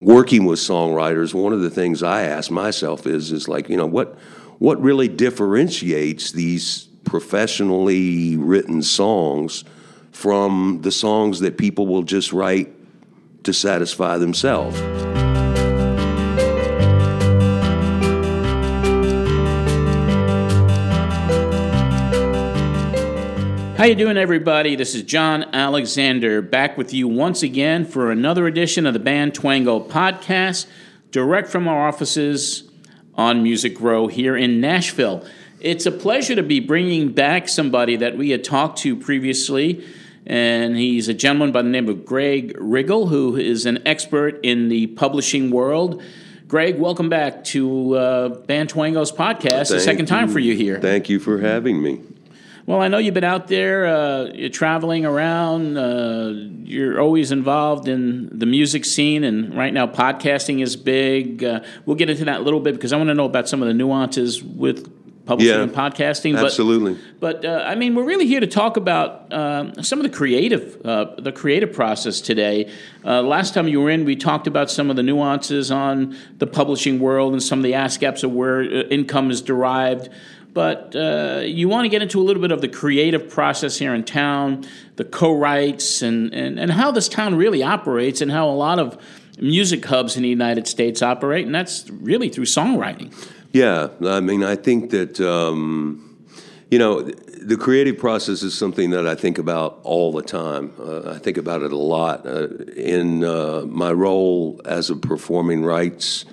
working 0.00 0.44
with 0.44 0.58
songwriters, 0.58 1.34
one 1.34 1.52
of 1.52 1.60
the 1.60 1.70
things 1.70 2.02
I 2.02 2.22
ask 2.22 2.50
myself 2.50 3.06
is 3.06 3.32
is 3.32 3.48
like, 3.48 3.68
you 3.68 3.76
know, 3.76 3.86
what 3.86 4.18
what 4.58 4.80
really 4.82 5.08
differentiates 5.08 6.32
these 6.32 6.88
professionally 7.04 8.36
written 8.36 8.82
songs 8.82 9.64
from 10.12 10.80
the 10.82 10.92
songs 10.92 11.40
that 11.40 11.56
people 11.56 11.86
will 11.86 12.02
just 12.02 12.32
write 12.32 12.68
to 13.44 13.52
satisfy 13.52 14.18
themselves? 14.18 14.78
How 23.80 23.86
you 23.86 23.94
doing, 23.94 24.18
everybody? 24.18 24.76
This 24.76 24.94
is 24.94 25.04
John 25.04 25.42
Alexander 25.54 26.42
back 26.42 26.76
with 26.76 26.92
you 26.92 27.08
once 27.08 27.42
again 27.42 27.86
for 27.86 28.10
another 28.10 28.46
edition 28.46 28.84
of 28.84 28.92
the 28.92 28.98
Band 28.98 29.32
Twango 29.32 29.88
podcast, 29.88 30.66
direct 31.10 31.48
from 31.48 31.66
our 31.66 31.88
offices 31.88 32.70
on 33.14 33.42
Music 33.42 33.80
Row 33.80 34.06
here 34.06 34.36
in 34.36 34.60
Nashville. 34.60 35.24
It's 35.60 35.86
a 35.86 35.90
pleasure 35.90 36.34
to 36.34 36.42
be 36.42 36.60
bringing 36.60 37.12
back 37.12 37.48
somebody 37.48 37.96
that 37.96 38.18
we 38.18 38.28
had 38.28 38.44
talked 38.44 38.80
to 38.80 38.94
previously, 38.94 39.82
and 40.26 40.76
he's 40.76 41.08
a 41.08 41.14
gentleman 41.14 41.50
by 41.50 41.62
the 41.62 41.70
name 41.70 41.88
of 41.88 42.04
Greg 42.04 42.54
Riggle, 42.58 43.08
who 43.08 43.36
is 43.36 43.64
an 43.64 43.78
expert 43.86 44.40
in 44.42 44.68
the 44.68 44.88
publishing 44.88 45.50
world. 45.50 46.02
Greg, 46.48 46.78
welcome 46.78 47.08
back 47.08 47.44
to 47.44 47.96
uh, 47.96 48.28
Band 48.28 48.70
Twango's 48.70 49.10
podcast. 49.10 49.68
Thank 49.68 49.68
the 49.68 49.80
second 49.80 50.04
time 50.04 50.26
you. 50.26 50.32
for 50.34 50.38
you 50.38 50.54
here. 50.54 50.78
Thank 50.80 51.08
you 51.08 51.18
for 51.18 51.38
having 51.38 51.82
me. 51.82 52.02
Well, 52.70 52.82
I 52.82 52.86
know 52.86 52.98
you've 52.98 53.14
been 53.14 53.24
out 53.24 53.48
there, 53.48 53.84
uh, 53.84 54.26
you're 54.32 54.48
traveling 54.48 55.04
around, 55.04 55.76
uh, 55.76 56.32
you're 56.62 57.00
always 57.00 57.32
involved 57.32 57.88
in 57.88 58.28
the 58.38 58.46
music 58.46 58.84
scene, 58.84 59.24
and 59.24 59.56
right 59.56 59.74
now 59.74 59.88
podcasting 59.88 60.62
is 60.62 60.76
big. 60.76 61.42
Uh, 61.42 61.62
we'll 61.84 61.96
get 61.96 62.10
into 62.10 62.26
that 62.26 62.38
a 62.38 62.44
little 62.44 62.60
bit 62.60 62.74
because 62.74 62.92
I 62.92 62.96
want 62.96 63.08
to 63.08 63.14
know 63.14 63.24
about 63.24 63.48
some 63.48 63.60
of 63.60 63.66
the 63.66 63.74
nuances 63.74 64.40
with 64.40 64.88
publishing 65.26 65.56
Yeah, 65.56 65.62
and 65.62 65.72
podcasting. 65.72 66.34
But, 66.34 66.44
Absolutely. 66.44 66.96
but 67.18 67.44
uh, 67.44 67.64
I 67.66 67.74
mean, 67.74 67.96
we're 67.96 68.04
really 68.04 68.28
here 68.28 68.38
to 68.38 68.46
talk 68.46 68.76
about 68.76 69.32
um, 69.32 69.82
some 69.82 69.98
of 69.98 70.04
the 70.04 70.16
creative, 70.16 70.80
uh, 70.84 71.16
the 71.18 71.32
creative 71.32 71.72
process 71.72 72.20
today. 72.20 72.70
Uh, 73.04 73.20
last 73.22 73.52
time 73.52 73.66
you 73.66 73.80
were 73.80 73.90
in, 73.90 74.04
we 74.04 74.14
talked 74.14 74.46
about 74.46 74.70
some 74.70 74.90
of 74.90 74.96
the 74.96 75.02
nuances 75.02 75.72
on 75.72 76.16
the 76.38 76.46
publishing 76.46 77.00
world 77.00 77.32
and 77.32 77.42
some 77.42 77.58
of 77.58 77.64
the 77.64 77.74
aspects 77.74 78.22
of 78.22 78.30
where 78.32 78.60
uh, 78.60 78.82
income 78.90 79.30
is 79.32 79.42
derived. 79.42 80.08
But 80.52 80.96
uh, 80.96 81.42
you 81.44 81.68
want 81.68 81.84
to 81.84 81.88
get 81.88 82.02
into 82.02 82.20
a 82.20 82.24
little 82.24 82.42
bit 82.42 82.50
of 82.50 82.60
the 82.60 82.68
creative 82.68 83.30
process 83.30 83.78
here 83.78 83.94
in 83.94 84.04
town, 84.04 84.66
the 84.96 85.04
co-writes, 85.04 86.02
and, 86.02 86.34
and, 86.34 86.58
and 86.58 86.72
how 86.72 86.90
this 86.90 87.08
town 87.08 87.36
really 87.36 87.62
operates, 87.62 88.20
and 88.20 88.30
how 88.32 88.48
a 88.48 88.52
lot 88.54 88.78
of 88.78 88.98
music 89.38 89.84
hubs 89.84 90.16
in 90.16 90.22
the 90.22 90.28
United 90.28 90.66
States 90.66 91.02
operate, 91.02 91.46
and 91.46 91.54
that's 91.54 91.88
really 91.90 92.28
through 92.28 92.44
songwriting. 92.44 93.12
Yeah, 93.52 93.88
I 94.04 94.20
mean, 94.20 94.44
I 94.44 94.56
think 94.56 94.90
that 94.90 95.20
um, 95.20 96.24
you 96.70 96.78
know 96.78 97.02
the 97.02 97.56
creative 97.56 97.98
process 97.98 98.42
is 98.42 98.56
something 98.56 98.90
that 98.90 99.06
I 99.06 99.14
think 99.14 99.38
about 99.38 99.80
all 99.82 100.12
the 100.12 100.22
time. 100.22 100.72
Uh, 100.78 101.12
I 101.12 101.18
think 101.18 101.36
about 101.36 101.62
it 101.62 101.72
a 101.72 101.76
lot 101.76 102.26
uh, 102.26 102.48
in 102.76 103.24
uh, 103.24 103.62
my 103.66 103.92
role 103.92 104.60
as 104.64 104.90
a 104.90 104.96
performing 104.96 105.64
rights 105.64 106.24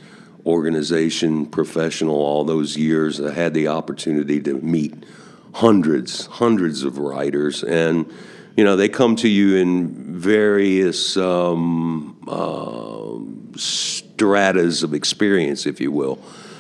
organization 0.47 1.45
professional. 1.45 2.15
All 2.15 2.43
those 2.43 2.77
years, 2.77 3.19
I 3.19 3.33
had 3.33 3.53
the 3.53 3.67
opportunity 3.67 4.39
to 4.41 4.55
meet 4.61 5.05
hundreds, 5.53 6.25
hundreds 6.25 6.83
of 6.83 6.97
writers, 6.97 7.63
and 7.63 8.11
you 8.55 8.63
know 8.63 8.75
they 8.75 8.89
come 8.89 9.15
to 9.17 9.27
you 9.27 9.57
in 9.57 10.17
various 10.17 11.17
um, 11.17 12.17
uh, 12.27 13.57
stratas 13.59 14.83
of 14.83 14.93
experience, 14.93 15.65
if 15.65 15.79
you 15.79 15.91
will. 15.91 16.19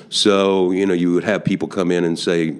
So, 0.09 0.71
you 0.71 0.85
know, 0.85 0.93
you 0.93 1.13
would 1.13 1.25
have 1.25 1.43
people 1.43 1.67
come 1.67 1.91
in 1.91 2.03
and 2.05 2.17
say, 2.17 2.55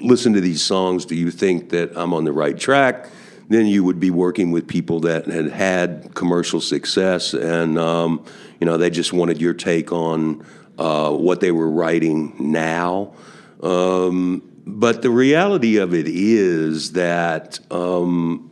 listen 0.00 0.32
to 0.34 0.40
these 0.40 0.62
songs. 0.62 1.04
Do 1.04 1.14
you 1.14 1.30
think 1.30 1.70
that 1.70 1.92
I'm 1.96 2.14
on 2.14 2.24
the 2.24 2.32
right 2.32 2.58
track? 2.58 3.08
Then 3.48 3.66
you 3.66 3.82
would 3.84 3.98
be 3.98 4.10
working 4.10 4.50
with 4.50 4.68
people 4.68 5.00
that 5.00 5.26
had 5.26 5.50
had 5.50 6.14
commercial 6.14 6.60
success 6.60 7.32
and, 7.32 7.78
um, 7.78 8.24
you 8.60 8.66
know, 8.66 8.76
they 8.76 8.90
just 8.90 9.12
wanted 9.12 9.40
your 9.40 9.54
take 9.54 9.90
on 9.90 10.44
uh, 10.78 11.10
what 11.12 11.40
they 11.40 11.50
were 11.50 11.70
writing 11.70 12.34
now. 12.38 13.14
Um, 13.62 14.42
but 14.66 15.00
the 15.00 15.10
reality 15.10 15.78
of 15.78 15.94
it 15.94 16.06
is 16.06 16.92
that 16.92 17.58
um, 17.70 18.50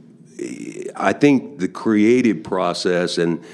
I 0.97 1.13
think 1.13 1.59
the 1.59 1.69
creative 1.69 2.43
process 2.43 3.19
and 3.19 3.45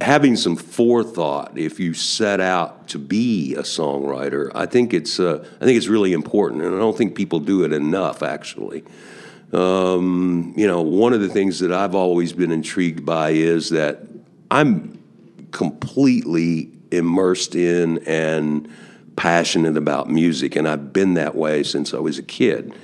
having 0.00 0.36
some 0.36 0.56
forethought 0.56 1.56
if 1.56 1.80
you 1.80 1.94
set 1.94 2.40
out 2.40 2.88
to 2.88 2.98
be 2.98 3.54
a 3.54 3.62
songwriter 3.62 4.50
i 4.54 4.66
think 4.66 4.92
it's 4.92 5.20
uh, 5.20 5.46
i 5.60 5.64
think 5.64 5.76
it's 5.76 5.86
really 5.86 6.12
important 6.12 6.62
and 6.62 6.74
i 6.74 6.78
don't 6.78 6.98
think 6.98 7.14
people 7.14 7.38
do 7.38 7.64
it 7.64 7.72
enough 7.72 8.22
actually 8.22 8.84
um, 9.52 10.52
you 10.56 10.66
know 10.66 10.82
one 10.82 11.12
of 11.12 11.20
the 11.20 11.28
things 11.28 11.60
that 11.60 11.72
i've 11.72 11.94
always 11.94 12.32
been 12.32 12.50
intrigued 12.50 13.04
by 13.06 13.30
is 13.30 13.70
that 13.70 14.00
i'm 14.50 14.98
completely 15.52 16.70
immersed 16.90 17.54
in 17.54 17.98
and 18.06 18.68
passionate 19.16 19.76
about 19.76 20.10
music 20.10 20.56
and 20.56 20.68
i've 20.68 20.92
been 20.92 21.14
that 21.14 21.34
way 21.34 21.62
since 21.62 21.94
i 21.94 21.98
was 21.98 22.18
a 22.18 22.22
kid. 22.22 22.74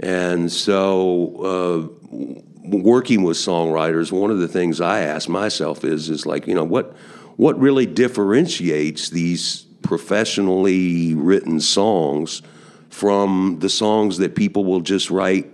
And 0.00 0.50
so 0.50 1.90
uh, 2.12 2.38
working 2.64 3.22
with 3.22 3.36
songwriters, 3.36 4.12
one 4.12 4.30
of 4.30 4.38
the 4.38 4.48
things 4.48 4.80
I 4.80 5.00
ask 5.00 5.28
myself 5.28 5.84
is 5.84 6.10
is 6.10 6.26
like, 6.26 6.46
you 6.46 6.54
know, 6.54 6.64
what 6.64 6.94
what 7.36 7.58
really 7.58 7.86
differentiates 7.86 9.10
these 9.10 9.62
professionally 9.82 11.14
written 11.14 11.60
songs 11.60 12.42
from 12.90 13.58
the 13.60 13.68
songs 13.68 14.18
that 14.18 14.36
people 14.36 14.64
will 14.64 14.80
just 14.80 15.10
write 15.10 15.50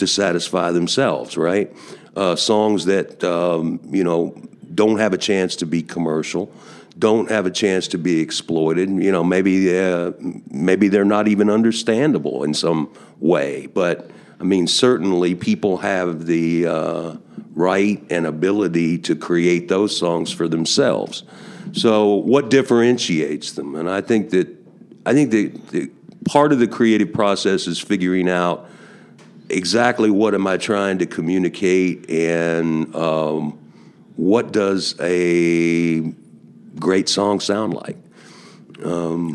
to 0.00 0.06
satisfy 0.06 0.70
themselves, 0.70 1.36
right? 1.36 1.74
Uh, 2.16 2.36
songs 2.36 2.84
that 2.86 3.22
um, 3.22 3.80
you 3.90 4.04
know 4.04 4.34
don't 4.74 4.98
have 4.98 5.12
a 5.12 5.18
chance 5.18 5.56
to 5.56 5.66
be 5.66 5.82
commercial, 5.82 6.52
don't 6.98 7.30
have 7.30 7.46
a 7.46 7.50
chance 7.50 7.88
to 7.88 7.98
be 7.98 8.20
exploited. 8.20 8.90
You 8.90 9.12
know, 9.12 9.24
maybe 9.24 9.78
uh, 9.78 10.12
maybe 10.50 10.88
they're 10.88 11.04
not 11.04 11.28
even 11.28 11.48
understandable 11.48 12.44
in 12.44 12.52
some 12.54 12.92
way, 13.20 13.66
but 13.68 14.10
I 14.40 14.44
mean, 14.44 14.66
certainly 14.66 15.34
people 15.34 15.78
have 15.78 16.26
the 16.26 16.66
uh, 16.66 17.16
right 17.54 18.02
and 18.10 18.26
ability 18.26 18.98
to 18.98 19.14
create 19.14 19.68
those 19.68 19.96
songs 19.96 20.32
for 20.32 20.48
themselves. 20.48 21.24
So, 21.72 22.14
what 22.14 22.50
differentiates 22.50 23.52
them? 23.52 23.74
And 23.74 23.88
I 23.88 24.00
think 24.00 24.30
that 24.30 24.48
I 25.06 25.12
think 25.12 25.30
that 25.30 25.68
the, 25.68 25.90
part 26.24 26.52
of 26.52 26.58
the 26.58 26.68
creative 26.68 27.12
process 27.12 27.66
is 27.66 27.78
figuring 27.78 28.28
out 28.28 28.68
exactly 29.50 30.10
what 30.10 30.34
am 30.34 30.46
I 30.46 30.56
trying 30.56 30.98
to 30.98 31.06
communicate 31.06 32.08
and 32.10 32.94
um, 32.94 33.58
what 34.16 34.52
does 34.52 34.94
a 35.00 36.12
great 36.78 37.08
song 37.08 37.40
sound 37.40 37.74
like. 37.74 37.96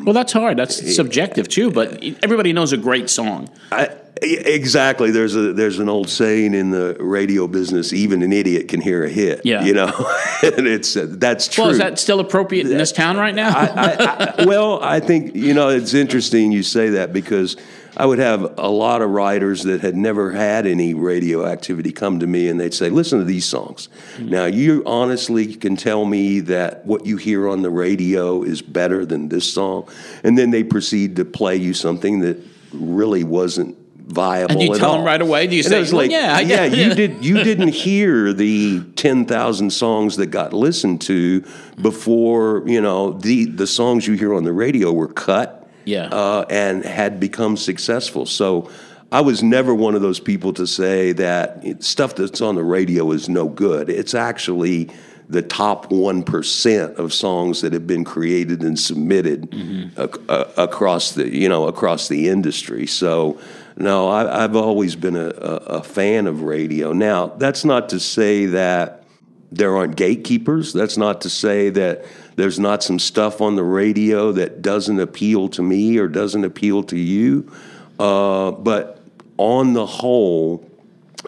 Well, 0.04 0.14
that's 0.14 0.34
hard. 0.34 0.58
That's 0.58 0.96
subjective 0.96 1.48
too, 1.48 1.72
but 1.72 2.04
everybody 2.24 2.52
knows 2.52 2.74
a 2.74 2.78
great 2.78 3.10
song. 3.10 3.50
I, 3.72 3.96
exactly. 4.22 5.12
There's 5.12 5.36
a 5.36 5.54
there's 5.54 5.80
an 5.80 5.90
old 5.90 6.10
saying 6.10 6.54
in 6.54 6.72
the 6.72 6.98
radio 7.00 7.48
business: 7.48 7.94
even 7.94 8.24
an 8.24 8.34
idiot 8.34 8.68
can 8.68 8.82
hear 8.82 9.04
a 9.04 9.10
hit. 9.10 9.42
Yeah. 9.44 9.64
you 9.64 9.74
know, 9.74 9.88
and 10.44 10.68
it's 10.68 10.96
uh, 10.96 11.08
that's 11.10 11.48
true. 11.48 11.66
Well, 11.66 11.72
is 11.72 11.78
that 11.78 12.00
still 12.00 12.20
appropriate 12.20 12.66
in 12.66 12.78
this 12.78 12.92
town 12.92 13.18
right 13.18 13.36
now? 13.36 13.50
I, 13.56 14.34
I, 14.40 14.46
well, 14.46 14.82
I 14.82 15.00
think 15.00 15.36
you 15.36 15.54
know 15.54 15.70
it's 15.70 15.94
interesting 15.94 16.52
you 16.52 16.64
say 16.64 16.90
that 16.92 17.14
because 17.14 17.56
I 17.98 18.06
would 18.06 18.20
have 18.20 18.58
a 18.58 18.70
lot 18.70 19.02
of 19.02 19.10
writers 19.10 19.64
that 19.64 19.82
had 19.82 19.96
never 19.96 20.32
had 20.32 20.68
any 20.68 20.94
radio 20.94 21.46
activity 21.46 21.92
come 21.92 22.20
to 22.20 22.28
me 22.28 22.50
and 22.50 22.60
they'd 22.60 22.74
say, 22.74 22.90
"Listen 22.90 23.20
to 23.20 23.26
these 23.26 23.46
songs." 23.46 23.90
Hmm. 24.18 24.30
Now, 24.30 24.46
you 24.46 24.84
honestly 24.86 25.56
can 25.56 25.76
tell 25.76 26.06
me 26.06 26.42
that 26.42 26.86
what 26.86 27.06
you 27.06 27.18
hear 27.18 27.48
on 27.48 27.62
the 27.62 27.70
radio 27.70 28.44
is 28.44 28.62
better 28.62 29.06
than 29.06 29.30
this 29.30 29.52
song, 29.52 29.88
and 30.24 30.38
then 30.38 30.52
they 30.52 30.64
proceed 30.64 31.16
to 31.18 31.26
play 31.26 31.56
you 31.56 31.74
something 31.74 32.20
that 32.20 32.38
really 32.74 33.24
wasn't 33.24 33.78
viable. 34.08 34.52
And 34.52 34.62
you 34.62 34.74
at 34.74 34.80
tell 34.80 34.92
all. 34.92 34.98
them 34.98 35.06
right 35.06 35.22
away? 35.22 35.48
Do 35.48 35.56
you 35.56 35.64
And 35.64 35.70
say, 35.70 35.82
"Well, 35.84 36.02
like, 36.04 36.12
yeah, 36.12 36.40
yeah, 36.40 36.66
you 36.66 36.94
did. 36.94 37.16
You 37.26 37.44
didn't 37.44 37.70
hear 37.70 38.34
the 38.34 38.82
ten 38.96 39.26
thousand 39.26 39.72
songs 39.72 40.18
that 40.18 40.28
got 40.28 40.54
listened 40.54 41.02
to 41.02 41.44
before. 41.82 42.64
You 42.66 42.82
know 42.82 43.14
the 43.14 43.46
the 43.46 43.68
songs 43.68 44.06
you 44.08 44.14
hear 44.16 44.34
on 44.34 44.44
the 44.44 44.54
radio 44.54 44.92
were 44.92 45.08
cut, 45.08 45.65
Yeah. 45.86 46.08
uh, 46.08 46.46
and 46.50 46.84
had 46.84 47.20
become 47.20 47.58
successful. 47.58 48.26
So. 48.26 48.70
I 49.12 49.22
was 49.22 49.44
never 49.44 49.74
one 49.74 49.96
of 49.96 50.02
those 50.02 50.20
people 50.20 50.52
to 50.54 50.66
say 50.66 51.14
that 51.14 51.84
stuff 51.84 52.16
that's 52.16 52.42
on 52.42 52.56
the 52.56 52.64
radio 52.64 53.12
is 53.12 53.30
no 53.30 53.48
good. 53.48 53.88
It's 53.88 54.16
actually 54.16 54.90
the 55.30 55.42
top 55.42 55.90
1% 55.90 56.96
of 56.96 57.14
songs 57.14 57.62
that 57.62 57.74
have 57.74 57.88
been 57.88 58.04
created 58.04 58.62
and 58.62 58.78
submitted 58.80 59.54
ac- 59.98 60.22
uh, 60.30 60.46
across 60.58 61.14
the 61.14 61.34
you 61.34 61.50
know 61.50 61.68
across 61.68 62.08
the 62.10 62.30
industry 62.30 62.86
so 62.86 63.40
no 63.78 64.08
I, 64.10 64.44
i've 64.44 64.56
always 64.56 64.96
been 64.96 65.16
a, 65.16 65.28
a, 65.30 65.56
a 65.80 65.84
fan 65.84 66.28
of 66.28 66.42
radio 66.44 66.94
now 66.94 67.28
that's 67.28 67.66
not 67.66 67.90
to 67.90 68.00
say 68.00 68.46
that 68.48 69.05
there 69.52 69.76
aren't 69.76 69.96
gatekeepers. 69.96 70.74
That's 70.74 70.98
not 70.98 71.22
to 71.22 71.30
say 71.30 71.70
that 71.70 72.06
there's 72.36 72.60
not 72.60 72.84
some 72.84 73.00
stuff 73.00 73.42
on 73.42 73.56
the 73.56 73.64
radio 73.64 74.32
that 74.34 74.62
doesn't 74.62 75.00
appeal 75.00 75.48
to 75.50 75.62
me 75.62 75.98
or 75.98 76.08
doesn't 76.08 76.44
appeal 76.44 76.84
to 76.84 76.98
you. 76.98 77.52
Uh, 78.00 78.52
but 78.52 79.00
on 79.38 79.74
the 79.74 79.86
whole, 79.86 80.70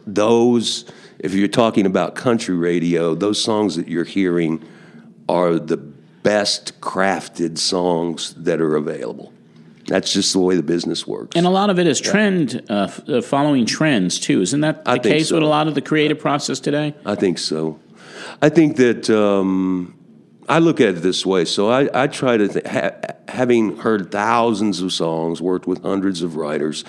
those, 0.05 0.85
if 1.19 1.33
you're 1.33 1.47
talking 1.47 1.85
about 1.85 2.15
country 2.15 2.55
radio, 2.55 3.15
those 3.15 3.41
songs 3.41 3.75
that 3.75 3.87
you're 3.87 4.03
hearing 4.03 4.63
are 5.29 5.59
the 5.59 5.77
best 5.77 6.79
crafted 6.81 7.57
songs 7.57 8.33
that 8.33 8.59
are 8.59 8.75
available. 8.75 9.31
That's 9.87 10.11
just 10.11 10.33
the 10.33 10.39
way 10.39 10.57
the 10.57 10.63
business 10.63 11.07
works. 11.07 11.37
And 11.37 11.45
a 11.45 11.49
lot 11.49 11.69
of 11.69 11.79
it 11.79 11.87
is 11.87 12.01
trend, 12.01 12.61
uh, 12.69 12.89
uh, 13.07 13.21
following 13.21 13.65
trends 13.65 14.19
too. 14.19 14.41
Isn't 14.41 14.59
that 14.59 14.83
the 14.83 14.99
case 14.99 15.29
so. 15.29 15.35
with 15.35 15.43
a 15.43 15.47
lot 15.47 15.69
of 15.69 15.75
the 15.75 15.81
creative 15.81 16.19
process 16.19 16.59
today? 16.59 16.93
I 17.05 17.15
think 17.15 17.37
so. 17.37 17.79
I 18.41 18.49
think 18.49 18.77
that 18.77 19.09
um, 19.09 19.97
I 20.47 20.59
look 20.59 20.79
at 20.79 20.89
it 20.89 21.01
this 21.01 21.25
way. 21.25 21.45
So 21.45 21.69
I, 21.69 21.89
I 22.03 22.07
try 22.07 22.37
to, 22.37 22.47
th- 22.47 22.67
ha- 22.67 22.91
having 23.27 23.77
heard 23.77 24.11
thousands 24.11 24.81
of 24.81 24.93
songs, 24.93 25.41
worked 25.41 25.67
with 25.67 25.81
hundreds 25.81 26.21
of 26.21 26.35
writers, 26.35 26.85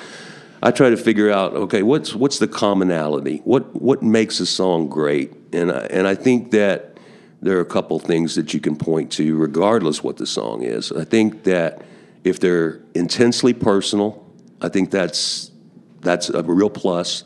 I 0.63 0.71
try 0.73 0.91
to 0.91 0.97
figure 0.97 1.31
out 1.31 1.55
okay, 1.55 1.83
what's 1.83 2.15
what's 2.15 2.41
the 2.41 2.49
commonality? 2.49 3.43
What 3.45 3.81
what 3.81 4.03
makes 4.03 4.41
a 4.41 4.47
song 4.47 4.89
great? 4.89 5.33
And 5.53 5.71
I, 5.71 5.87
and 5.91 6.07
I 6.07 6.17
think 6.17 6.51
that 6.51 6.99
there 7.41 7.57
are 7.59 7.61
a 7.61 7.67
couple 7.67 7.99
things 8.01 8.35
that 8.35 8.53
you 8.53 8.61
can 8.61 8.75
point 8.75 9.13
to, 9.13 9.37
regardless 9.37 10.03
what 10.03 10.17
the 10.17 10.27
song 10.27 10.63
is. 10.63 10.91
I 10.91 11.05
think 11.05 11.45
that 11.45 11.83
if 12.25 12.41
they're 12.41 12.81
intensely 12.95 13.55
personal, 13.55 14.27
I 14.61 14.69
think 14.69 14.91
that's 14.91 15.53
that's 16.01 16.29
a 16.29 16.43
real 16.43 16.71
plus. 16.71 17.23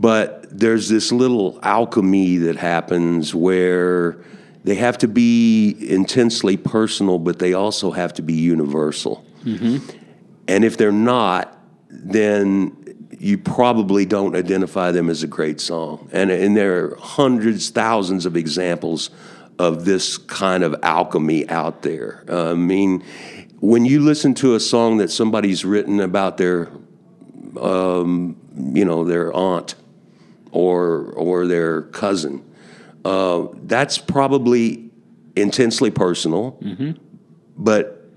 But 0.00 0.46
there's 0.50 0.88
this 0.88 1.12
little 1.12 1.58
alchemy 1.62 2.38
that 2.38 2.56
happens 2.56 3.34
where 3.34 4.16
they 4.64 4.74
have 4.76 4.96
to 4.98 5.08
be 5.08 5.76
intensely 5.78 6.56
personal, 6.56 7.18
but 7.18 7.38
they 7.38 7.52
also 7.52 7.90
have 7.90 8.14
to 8.14 8.22
be 8.22 8.32
universal. 8.32 9.24
And 10.48 10.64
if 10.64 10.78
they're 10.78 10.90
not, 10.90 11.56
then 11.90 12.76
you 13.18 13.36
probably 13.36 14.06
don't 14.06 14.34
identify 14.34 14.90
them 14.90 15.10
as 15.10 15.22
a 15.22 15.26
great 15.26 15.60
song. 15.60 16.08
And, 16.12 16.30
and 16.30 16.56
there 16.56 16.84
are 16.84 16.96
hundreds, 16.96 17.68
thousands 17.68 18.24
of 18.24 18.36
examples 18.36 19.10
of 19.58 19.84
this 19.84 20.16
kind 20.16 20.64
of 20.64 20.74
alchemy 20.82 21.46
out 21.50 21.82
there. 21.82 22.24
Uh, 22.26 22.52
I 22.52 22.54
mean, 22.54 23.04
when 23.60 23.84
you 23.84 24.00
listen 24.00 24.34
to 24.36 24.54
a 24.54 24.60
song 24.60 24.96
that 24.98 25.10
somebody's 25.10 25.66
written 25.66 26.00
about 26.00 26.38
their, 26.38 26.70
um, 27.60 28.36
you 28.56 28.86
know, 28.86 29.04
their 29.04 29.30
aunt 29.34 29.74
or 30.52 31.12
or 31.16 31.46
their 31.46 31.82
cousin, 31.82 32.42
uh, 33.04 33.46
that's 33.64 33.98
probably 33.98 34.90
intensely 35.36 35.90
personal, 35.90 36.58
but 37.56 38.08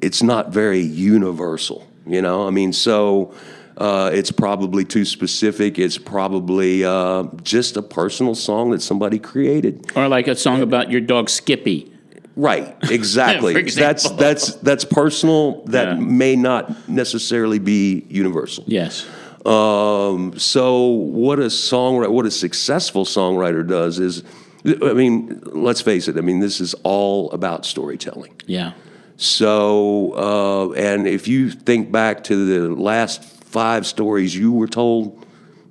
it's 0.00 0.22
not 0.22 0.50
very 0.50 0.80
universal. 0.80 1.86
You 2.06 2.20
know, 2.22 2.46
I 2.46 2.50
mean, 2.50 2.72
so 2.72 3.32
uh, 3.76 4.10
it's 4.12 4.32
probably 4.32 4.84
too 4.84 5.04
specific. 5.04 5.78
It's 5.78 5.98
probably 5.98 6.84
uh, 6.84 7.24
just 7.42 7.76
a 7.76 7.82
personal 7.82 8.34
song 8.34 8.70
that 8.72 8.82
somebody 8.82 9.18
created. 9.18 9.86
Or 9.94 10.08
like 10.08 10.26
a 10.26 10.34
song 10.34 10.62
about 10.62 10.90
your 10.90 11.00
dog 11.00 11.30
Skippy. 11.30 11.88
Right, 12.34 12.74
exactly. 12.90 13.62
That's 13.62 14.08
that's 14.10 14.54
that's 14.56 14.84
personal. 14.84 15.62
That 15.66 15.88
Yeah. 15.88 15.94
may 16.04 16.34
not 16.34 16.88
necessarily 16.88 17.58
be 17.58 18.04
universal. 18.08 18.64
Yes. 18.66 19.06
Um, 19.44 20.38
so 20.38 20.84
what 20.86 21.38
a 21.38 21.46
songwriter, 21.46 22.10
what 22.10 22.26
a 22.26 22.30
successful 22.30 23.04
songwriter 23.04 23.66
does 23.66 23.98
is, 23.98 24.22
I 24.64 24.92
mean, 24.92 25.40
let's 25.46 25.80
face 25.80 26.06
it. 26.06 26.16
I 26.16 26.20
mean, 26.20 26.38
this 26.38 26.60
is 26.60 26.74
all 26.84 27.30
about 27.32 27.66
storytelling. 27.66 28.40
Yeah. 28.46 28.72
So, 29.16 30.12
uh, 30.14 30.72
and 30.72 31.06
if 31.06 31.26
you 31.26 31.50
think 31.50 31.90
back 31.90 32.24
to 32.24 32.46
the 32.68 32.74
last 32.74 33.24
five 33.24 33.86
stories 33.86 34.34
you 34.34 34.52
were 34.52 34.68
told 34.68 35.26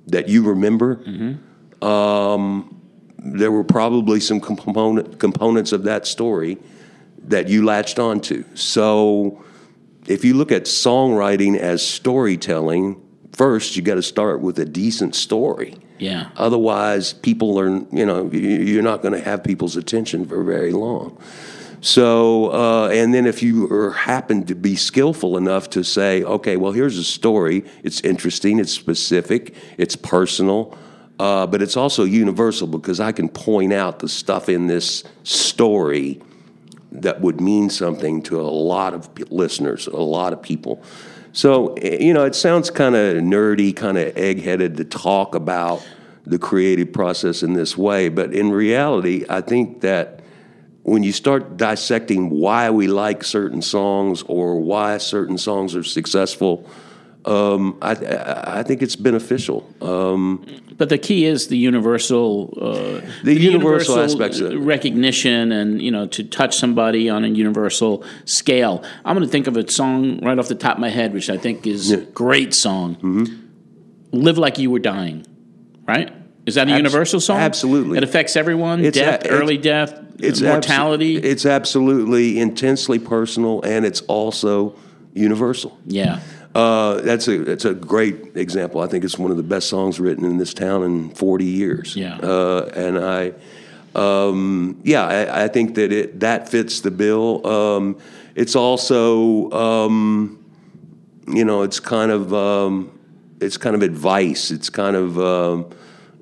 that 0.06 0.28
you 0.28 0.42
remember, 0.42 1.02
um, 1.80 2.80
there 3.18 3.50
were 3.52 3.64
probably 3.64 4.20
some 4.20 4.40
component, 4.40 5.18
components 5.18 5.72
of 5.72 5.84
that 5.84 6.06
story 6.06 6.58
that 7.24 7.48
you 7.48 7.64
latched 7.64 7.98
onto. 7.98 8.44
So, 8.54 9.42
if 10.06 10.24
you 10.24 10.34
look 10.34 10.50
at 10.50 10.64
songwriting 10.64 11.56
as 11.56 11.86
storytelling, 11.86 13.00
first 13.42 13.74
you 13.74 13.82
got 13.82 13.96
to 13.96 14.02
start 14.02 14.40
with 14.40 14.56
a 14.60 14.64
decent 14.64 15.16
story. 15.16 15.74
Yeah. 15.98 16.28
Otherwise, 16.36 17.12
people 17.12 17.58
are, 17.58 17.68
you 17.90 18.06
know, 18.06 18.30
you- 18.32 18.62
you're 18.70 18.84
not 18.92 19.02
going 19.02 19.14
to 19.20 19.24
have 19.30 19.42
people's 19.42 19.76
attention 19.76 20.24
for 20.26 20.44
very 20.44 20.70
long. 20.72 21.16
So, 21.80 22.52
uh, 22.52 22.88
and 22.92 23.12
then 23.12 23.26
if 23.26 23.42
you 23.42 23.66
are, 23.72 23.90
happen 23.90 24.44
to 24.46 24.54
be 24.54 24.76
skillful 24.76 25.36
enough 25.36 25.68
to 25.70 25.82
say, 25.82 26.22
okay, 26.22 26.56
well, 26.56 26.70
here's 26.70 26.96
a 26.98 27.02
story. 27.02 27.64
It's 27.82 28.00
interesting, 28.02 28.60
it's 28.60 28.70
specific, 28.72 29.54
it's 29.76 29.96
personal, 29.96 30.76
uh, 31.18 31.44
but 31.48 31.60
it's 31.62 31.76
also 31.76 32.04
universal 32.04 32.68
because 32.68 33.00
I 33.00 33.10
can 33.10 33.28
point 33.28 33.72
out 33.72 33.98
the 33.98 34.08
stuff 34.08 34.48
in 34.48 34.68
this 34.68 35.02
story 35.24 36.20
that 36.92 37.20
would 37.20 37.40
mean 37.40 37.70
something 37.70 38.22
to 38.22 38.40
a 38.40 38.50
lot 38.74 38.94
of 38.94 39.12
p- 39.16 39.24
listeners, 39.30 39.88
a 39.88 39.96
lot 39.96 40.32
of 40.32 40.40
people. 40.42 40.80
So, 41.32 41.74
eh, 41.74 41.98
you 42.00 42.12
know, 42.12 42.24
it 42.24 42.34
sounds 42.34 42.70
kind 42.70 42.94
of 42.94 43.16
nerdy, 43.16 43.74
kind 43.74 43.96
of 43.98 44.16
egg-headed 44.16 44.76
to 44.76 44.84
talk 44.84 45.34
about 45.34 45.86
the 46.26 46.38
creative 46.38 46.92
process 46.92 47.42
in 47.42 47.54
this 47.54 47.76
way, 47.76 48.08
but 48.08 48.32
in 48.32 48.50
reality, 48.50 49.24
I 49.28 49.40
think 49.40 49.80
that 49.80 50.20
when 50.82 51.02
you 51.02 51.12
start 51.12 51.56
dissecting 51.56 52.30
why 52.30 52.70
we 52.70 52.86
like 52.86 53.24
certain 53.24 53.62
songs 53.62 54.22
or 54.22 54.60
why 54.60 54.98
certain 54.98 55.38
songs 55.38 55.74
are 55.74 55.82
successful, 55.82 56.68
um, 57.24 57.78
I, 57.80 57.92
I, 58.60 58.62
think 58.64 58.82
it's 58.82 58.96
beneficial. 58.96 59.68
Um, 59.80 60.44
But 60.76 60.88
the 60.88 60.98
key 60.98 61.24
is 61.24 61.46
the 61.48 61.56
universal, 61.56 62.52
uh, 62.60 63.00
The 63.24 63.34
universal 63.38 64.00
aspects 64.00 64.40
of 64.40 64.52
it. 64.52 64.58
recognition, 64.58 65.52
and 65.52 65.80
you 65.80 65.90
know, 65.92 66.06
to 66.08 66.24
touch 66.24 66.56
somebody 66.56 67.08
on 67.08 67.24
a 67.24 67.28
universal 67.28 68.02
scale. 68.24 68.82
I'm 69.04 69.14
going 69.16 69.26
to 69.26 69.30
think 69.30 69.46
of 69.46 69.56
a 69.56 69.70
song 69.70 70.18
right 70.24 70.36
off 70.38 70.48
the 70.48 70.56
top 70.56 70.74
of 70.76 70.80
my 70.80 70.88
head, 70.90 71.12
which 71.14 71.30
I 71.30 71.36
think 71.38 71.66
is 71.66 71.92
a 71.92 71.98
great 71.98 72.54
song. 72.54 72.96
Mm-hmm. 72.96 73.24
"Live 74.12 74.38
Like 74.38 74.58
You 74.58 74.70
Were 74.72 74.80
Dying," 74.80 75.24
right? 75.86 76.12
Is 76.44 76.56
that 76.56 76.68
a 76.68 76.76
universal 76.76 77.20
song? 77.20 77.38
absolutely. 77.38 77.98
It 77.98 78.02
affects 78.04 78.34
everyone. 78.36 78.84
It's 78.84 78.98
death, 78.98 79.20
a- 79.22 79.26
it's- 79.26 79.40
early 79.40 79.58
death, 79.58 79.94
it's 80.18 80.40
mortality. 80.40 81.18
abso- 81.20 81.24
it's 81.24 81.46
absolutely 81.46 82.40
intensely 82.40 82.98
personal, 82.98 83.62
and 83.62 83.86
it's 83.86 84.00
also 84.08 84.74
universal. 85.14 85.78
yeah. 85.86 86.18
Uh, 86.54 87.00
that's 87.00 87.28
a 87.28 87.38
that's 87.38 87.64
a 87.64 87.72
great 87.74 88.36
example. 88.36 88.80
I 88.82 88.86
think 88.86 89.04
it's 89.04 89.18
one 89.18 89.30
of 89.30 89.36
the 89.38 89.42
best 89.42 89.68
songs 89.68 89.98
written 89.98 90.24
in 90.24 90.36
this 90.36 90.52
town 90.52 90.82
in 90.84 91.10
40 91.10 91.44
years. 91.44 91.96
Yeah. 91.96 92.16
Uh, 92.18 92.70
and 92.74 92.98
I, 92.98 93.32
um, 93.94 94.78
yeah, 94.84 95.06
I, 95.06 95.44
I 95.44 95.48
think 95.48 95.76
that 95.76 95.92
it 95.92 96.20
that 96.20 96.48
fits 96.50 96.80
the 96.80 96.90
bill. 96.90 97.46
Um, 97.46 97.96
it's 98.34 98.54
also, 98.54 99.50
um, 99.50 100.44
you 101.26 101.44
know, 101.44 101.62
it's 101.62 101.80
kind 101.80 102.10
of 102.10 102.34
um, 102.34 102.90
it's 103.40 103.56
kind 103.56 103.74
of 103.74 103.82
advice. 103.82 104.50
It's 104.50 104.68
kind 104.68 104.94
of 104.96 105.18
um, 105.18 105.70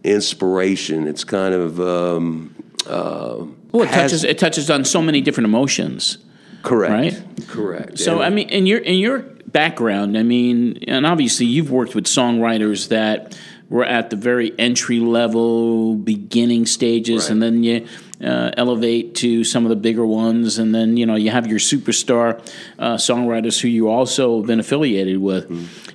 inspiration. 0.05 1.07
It's 1.09 1.25
kind 1.25 1.55
of 1.55 1.81
um, 1.81 2.55
uh, 2.87 3.45
Well, 3.73 3.83
it 3.83 3.89
has- 3.89 4.11
touches 4.13 4.25
it 4.25 4.39
touches 4.39 4.71
on 4.71 4.85
so 4.85 5.03
many 5.03 5.21
different 5.21 5.47
emotions. 5.47 6.19
correct, 6.63 6.93
right? 6.93 7.49
correct. 7.49 7.99
So 7.99 8.17
And- 8.17 8.25
I 8.25 8.31
mean, 8.31 8.49
in 8.49 8.67
your 8.67 8.79
in 8.79 8.99
your 8.99 9.25
background, 9.53 10.17
I 10.17 10.23
mean, 10.23 10.85
and 10.89 11.07
obviously 11.07 11.47
you've 11.47 11.71
worked 11.71 11.95
with 11.95 12.05
songwriters 12.05 12.89
that 12.89 13.39
were 13.69 13.85
at 13.85 14.11
the 14.11 14.17
very 14.17 14.53
entry 14.59 14.99
level, 14.99 15.95
beginning 15.95 16.67
stages, 16.67 17.25
Right. 17.25 17.31
and 17.31 17.43
then 17.43 17.63
you 17.63 17.87
uh, 18.23 18.51
elevate 18.57 19.15
to 19.15 19.45
some 19.45 19.65
of 19.65 19.71
the 19.71 19.77
bigger 19.77 20.05
ones, 20.05 20.59
and 20.59 20.75
then 20.75 20.97
you 20.97 21.07
know 21.07 21.15
you 21.15 21.31
have 21.31 21.47
your 21.47 21.59
superstar 21.61 22.39
uh, 22.79 22.97
songwriters 22.97 23.61
who 23.61 23.69
you 23.69 23.89
also 23.89 24.39
have 24.39 24.47
been 24.47 24.61
affiliated 24.61 25.19
with. 25.19 25.49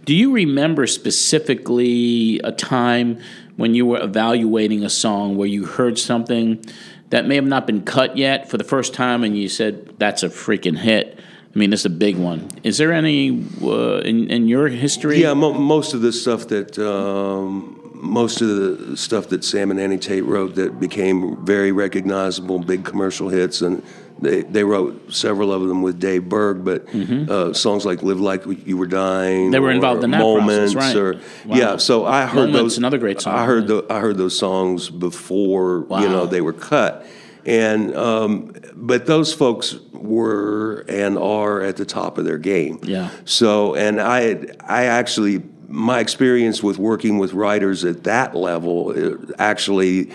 Do 0.06 0.16
you 0.16 0.32
remember 0.32 0.88
specifically 0.88 2.40
a 2.44 2.52
time 2.52 3.20
when 3.58 3.74
you 3.76 3.86
were 3.86 4.02
evaluating 4.02 4.84
a 4.84 4.90
song 4.90 5.38
where 5.38 5.48
you 5.48 5.66
heard 5.66 5.98
something? 6.00 6.64
That 7.12 7.28
may 7.28 7.36
have 7.36 7.46
not 7.46 7.68
been 7.68 7.84
cut 7.84 8.18
yet 8.18 8.50
for 8.50 8.58
the 8.58 8.64
first 8.64 8.94
time, 8.96 9.24
and 9.24 9.38
you 9.38 9.48
said, 9.48 9.94
"That's 10.00 10.24
a 10.24 10.30
freaking 10.30 10.78
hit." 10.78 11.15
I 11.56 11.60
mean, 11.60 11.72
it's 11.72 11.86
a 11.86 11.90
big 11.90 12.18
one. 12.18 12.50
Is 12.64 12.78
there 12.78 12.92
any 12.92 13.46
uh, 13.62 14.00
in, 14.00 14.30
in 14.30 14.48
your 14.48 14.68
history? 14.68 15.22
Yeah, 15.22 15.34
mo- 15.34 15.54
most 15.54 15.94
of 15.94 16.02
the 16.02 16.12
stuff 16.12 16.50
that 16.50 16.78
um, 16.78 17.80
most 17.94 18.42
of 18.42 18.48
the 18.50 18.98
stuff 18.98 19.30
that 19.30 19.44
Sam 19.46 19.72
and 19.72 19.80
Annie 19.80 19.98
Tate 19.98 20.26
wrote 20.26 20.56
that 20.56 20.80
became 20.80 21.44
very 21.46 21.72
recognizable, 21.72 22.60
big 22.60 22.84
commercial 22.84 23.30
hits, 23.30 23.62
and 23.62 23.82
they, 24.20 24.42
they 24.44 24.64
wrote 24.66 25.14
several 25.14 25.52
of 25.54 25.62
them 25.68 25.82
with 25.82 26.00
Dave 26.00 26.28
Berg, 26.30 26.64
but 26.66 26.88
uh, 26.94 27.54
songs 27.54 27.86
like 27.86 28.04
"Live 28.04 28.20
Like 28.20 28.44
You 28.68 28.76
Were 28.78 28.86
Dying," 28.88 29.44
Mm-hmm. 29.44 29.52
They 29.52 29.60
were 29.62 29.72
involved 29.72 30.04
in 30.04 30.12
that 30.12 30.20
moments, 30.20 30.74
process, 30.74 30.96
right. 30.96 31.02
or 31.02 31.14
Wow. 31.46 31.56
yeah. 31.56 31.78
So 31.78 32.06
I 32.06 32.26
heard 32.26 32.48
Moments, 32.52 32.58
those. 32.60 32.78
another 32.80 32.98
great 32.98 33.22
song. 33.22 33.34
I 33.34 33.46
heard 33.46 33.68
the, 33.68 33.86
I 33.90 34.00
heard 34.02 34.18
those 34.18 34.38
songs 34.38 34.90
before 34.90 35.86
you 36.02 36.10
know 36.10 36.26
they 36.26 36.42
were 36.42 36.54
cut, 36.54 37.06
and 37.46 37.96
um, 37.96 38.54
but 38.76 39.06
those 39.06 39.34
folks 39.34 39.76
were 39.94 40.86
and 40.88 41.18
are 41.18 41.62
at 41.62 41.78
the 41.78 41.86
top 41.86 42.18
of 42.18 42.26
their 42.26 42.38
game. 42.38 42.80
Yeah. 42.84 43.10
So, 43.26 43.76
and 43.76 44.00
I, 44.00 44.46
I 44.62 44.86
actually, 44.86 45.44
my 45.68 46.00
experience 46.00 46.62
with 46.62 46.78
working 46.78 47.18
with 47.18 47.34
writers 47.34 47.84
at 47.86 48.04
that 48.04 48.36
level, 48.36 48.94
uh, 48.96 49.34
actually, 49.40 50.12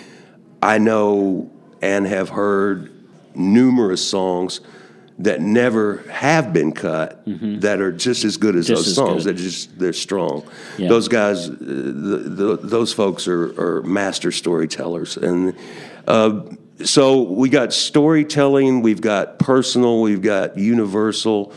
I 0.62 0.78
know 0.78 1.50
and 1.82 2.06
have 2.06 2.28
heard 2.28 2.92
numerous 3.34 4.06
songs 4.06 4.60
that 5.18 5.40
never 5.40 5.99
have 6.10 6.52
been 6.52 6.72
cut 6.72 7.22
that 7.26 7.80
are 7.80 7.92
just 7.92 8.25
as 8.25 8.38
good 8.38 8.56
as 8.56 8.66
Mm-hmm. 8.66 8.75
Just 8.75 8.87
those 8.87 8.94
songs. 8.94 9.25
They're 9.25 9.34
just 9.34 9.78
they're 9.78 9.92
strong. 9.92 10.49
Yeah. 10.78 10.88
Those 10.88 11.08
guys, 11.08 11.49
uh, 11.50 11.56
the, 11.58 12.22
the, 12.26 12.56
those 12.62 12.92
folks 12.92 13.28
are, 13.28 13.52
are 13.60 13.82
master 13.82 14.32
storytellers, 14.32 15.16
and 15.16 15.54
uh, 16.06 16.40
so 16.84 17.22
we 17.22 17.49
got 17.49 17.72
storytelling, 17.72 18.82
we've 18.82 19.00
got 19.00 19.38
personal, 19.38 20.00
we've 20.00 20.22
got 20.22 20.56
universal, 20.58 21.52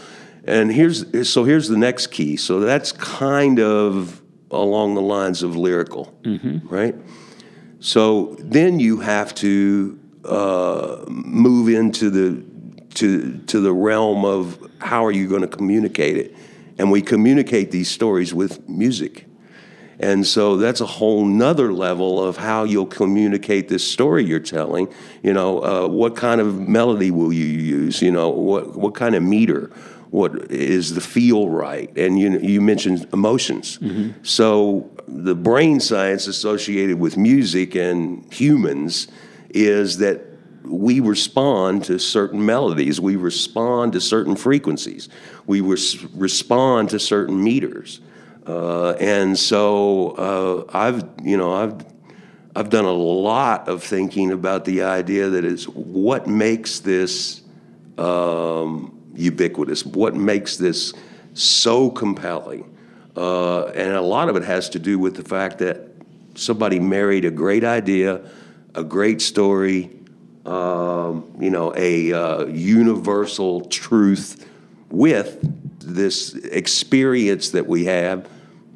and 0.45 0.71
here's 0.71 1.29
so 1.29 1.43
here's 1.45 1.67
the 1.69 1.77
next 1.77 2.07
key. 2.07 2.35
So 2.37 2.59
that's 2.59 2.91
kind 2.91 3.59
of 3.59 4.21
along 4.51 4.95
the 4.95 5.01
lines 5.01 5.41
of 5.43 5.55
lyrical, 5.55 6.13
right? 6.65 6.95
So 7.79 8.35
then 8.39 8.79
you 8.79 8.99
have 8.99 9.33
to 9.35 9.99
uh, 10.25 11.03
move 11.07 11.69
into 11.69 12.09
the 12.09 12.43
to 12.95 13.37
to 13.47 13.59
the 13.59 13.73
realm 13.73 14.25
of 14.25 14.57
how 14.79 15.05
are 15.05 15.11
you 15.11 15.27
going 15.27 15.41
to 15.41 15.47
communicate 15.47 16.17
it, 16.17 16.35
and 16.77 16.91
we 16.91 17.01
communicate 17.01 17.71
these 17.71 17.89
stories 17.89 18.33
with 18.33 18.67
music. 18.69 19.25
And 20.00 20.25
so 20.25 20.57
that's 20.57 20.81
a 20.81 20.85
whole 20.85 21.25
nother 21.25 21.71
level 21.71 22.23
of 22.23 22.38
how 22.38 22.63
you'll 22.63 22.85
communicate 22.88 23.69
this 23.69 23.89
story 23.89 24.25
you're 24.25 24.39
telling. 24.39 24.88
You 25.21 25.33
know, 25.33 25.63
uh, 25.63 25.88
what 25.88 26.15
kind 26.15 26.41
of 26.41 26.67
melody 26.67 27.12
will 27.12 27.31
you 27.31 27.45
use? 27.45 28.01
You 28.01 28.12
know, 28.12 28.29
what 28.29 28.75
what 28.75 28.95
kind 28.95 29.15
of 29.15 29.23
meter? 29.23 29.71
What 30.09 30.51
is 30.51 30.93
the 30.93 31.01
feel 31.01 31.50
right? 31.50 31.95
And 31.97 32.19
you 32.19 32.39
you 32.39 32.62
mentioned 32.62 33.07
emotions. 33.13 33.79
So 34.23 34.89
the 35.07 35.35
brain 35.35 35.79
science 35.79 36.27
associated 36.27 37.00
with 37.00 37.17
music 37.17 37.75
and 37.75 38.31
humans 38.33 39.07
is 39.50 39.97
that 40.00 40.21
we 40.63 41.00
respond 41.01 41.83
to 41.85 42.00
certain 42.00 42.45
melodies. 42.45 43.00
We 43.01 43.15
respond 43.17 43.93
to 43.93 44.01
certain 44.01 44.35
frequencies. 44.35 45.09
We 45.45 45.62
res- 45.62 46.03
respond 46.13 46.89
to 46.91 47.00
certain 47.00 47.43
meters. 47.43 48.00
Uh, 48.45 48.91
and 49.00 49.38
so 49.38 50.12
uh, 50.12 50.65
I've, 50.77 51.03
you 51.23 51.38
know, 51.38 51.53
I've, 51.53 51.85
I've 52.55 52.69
done 52.69 52.85
a 52.85 52.91
lot 52.91 53.67
of 53.67 53.83
thinking 53.83 54.31
about 54.31 54.65
the 54.65 54.83
idea 54.83 55.29
that 55.29 55.45
is 55.45 55.67
what 55.67 56.27
makes 56.27 56.79
this 56.79 57.41
um, 57.97 59.00
ubiquitous, 59.15 59.85
what 59.85 60.15
makes 60.15 60.57
this 60.57 60.93
so 61.33 61.89
compelling. 61.89 62.69
Uh, 63.15 63.65
and 63.67 63.91
a 63.91 64.01
lot 64.01 64.29
of 64.29 64.35
it 64.35 64.43
has 64.43 64.69
to 64.69 64.79
do 64.79 65.00
with 65.00 65.15
the 65.15 65.23
fact 65.23 65.59
that 65.59 65.89
somebody 66.35 66.79
married 66.79 67.25
a 67.25 67.31
great 67.31 67.63
idea, 67.63 68.21
a 68.75 68.83
great 68.83 69.21
story, 69.21 69.89
um, 70.45 71.31
you 71.39 71.50
know, 71.50 71.73
a 71.75 72.12
uh, 72.12 72.45
universal 72.45 73.62
truth 73.65 74.50
with 74.89 75.39
this 75.79 76.33
experience 76.35 77.50
that 77.51 77.67
we 77.67 77.85
have, 77.85 78.27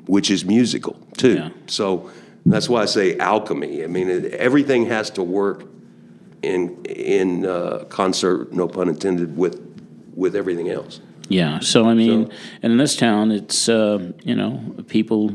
which 0.08 0.32
is 0.32 0.44
musical 0.46 0.96
too. 1.18 1.36
Yeah. 1.36 1.50
So 1.68 2.10
that's 2.46 2.68
why 2.70 2.82
I 2.82 2.86
say 2.86 3.18
alchemy. 3.18 3.84
I 3.84 3.88
mean, 3.88 4.10
it, 4.10 4.34
everything 4.34 4.86
has 4.88 5.10
to 5.12 5.24
work 5.24 5.66
in 6.42 6.84
in 6.86 7.46
uh, 7.46 7.86
concert, 7.90 8.52
no 8.54 8.68
pun 8.68 8.90
intended, 8.90 9.38
with 9.38 9.60
with 10.16 10.36
everything 10.36 10.70
else. 10.70 11.00
Yeah. 11.30 11.60
So 11.60 11.88
I 11.88 11.94
mean, 11.94 12.28
So- 12.28 12.34
and 12.64 12.72
in 12.74 12.78
this 12.78 12.96
town, 12.96 13.32
it's 13.32 13.70
uh, 13.70 14.12
you 14.24 14.36
know 14.36 14.76
people 14.88 15.32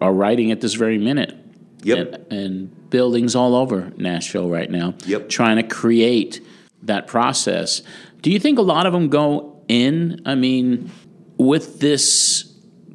are 0.00 0.12
writing 0.12 0.50
at 0.50 0.60
this 0.60 0.74
very 0.74 0.98
minute. 0.98 1.36
Yep. 1.82 1.98
And, 2.30 2.32
and 2.32 2.90
buildings 2.90 3.34
all 3.34 3.54
over 3.54 3.90
Nashville 3.96 4.50
right 4.50 4.70
now. 4.70 4.94
Yep. 5.06 5.30
Trying 5.30 5.56
to 5.56 5.62
create 5.62 6.44
that 6.82 7.06
process. 7.06 7.80
Do 8.20 8.30
you 8.30 8.38
think 8.38 8.58
a 8.58 8.62
lot 8.62 8.84
of 8.84 8.92
them 8.92 9.08
go 9.08 9.62
in? 9.66 10.20
I 10.26 10.34
mean, 10.34 10.90
with 11.38 11.80
this 11.80 12.49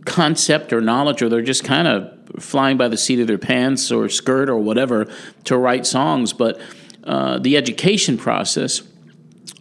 concept 0.05 0.71
or 0.71 0.81
knowledge, 0.81 1.21
or 1.21 1.29
they're 1.29 1.41
just 1.41 1.63
kind 1.63 1.87
of 1.87 2.43
flying 2.43 2.77
by 2.77 2.87
the 2.87 2.97
seat 2.97 3.19
of 3.19 3.27
their 3.27 3.37
pants 3.37 3.91
or 3.91 4.09
skirt 4.09 4.49
or 4.49 4.57
whatever 4.57 5.07
to 5.45 5.57
write 5.57 5.85
songs, 5.85 6.33
but 6.33 6.59
uh, 7.03 7.39
the 7.39 7.57
education 7.57 8.17
process 8.17 8.81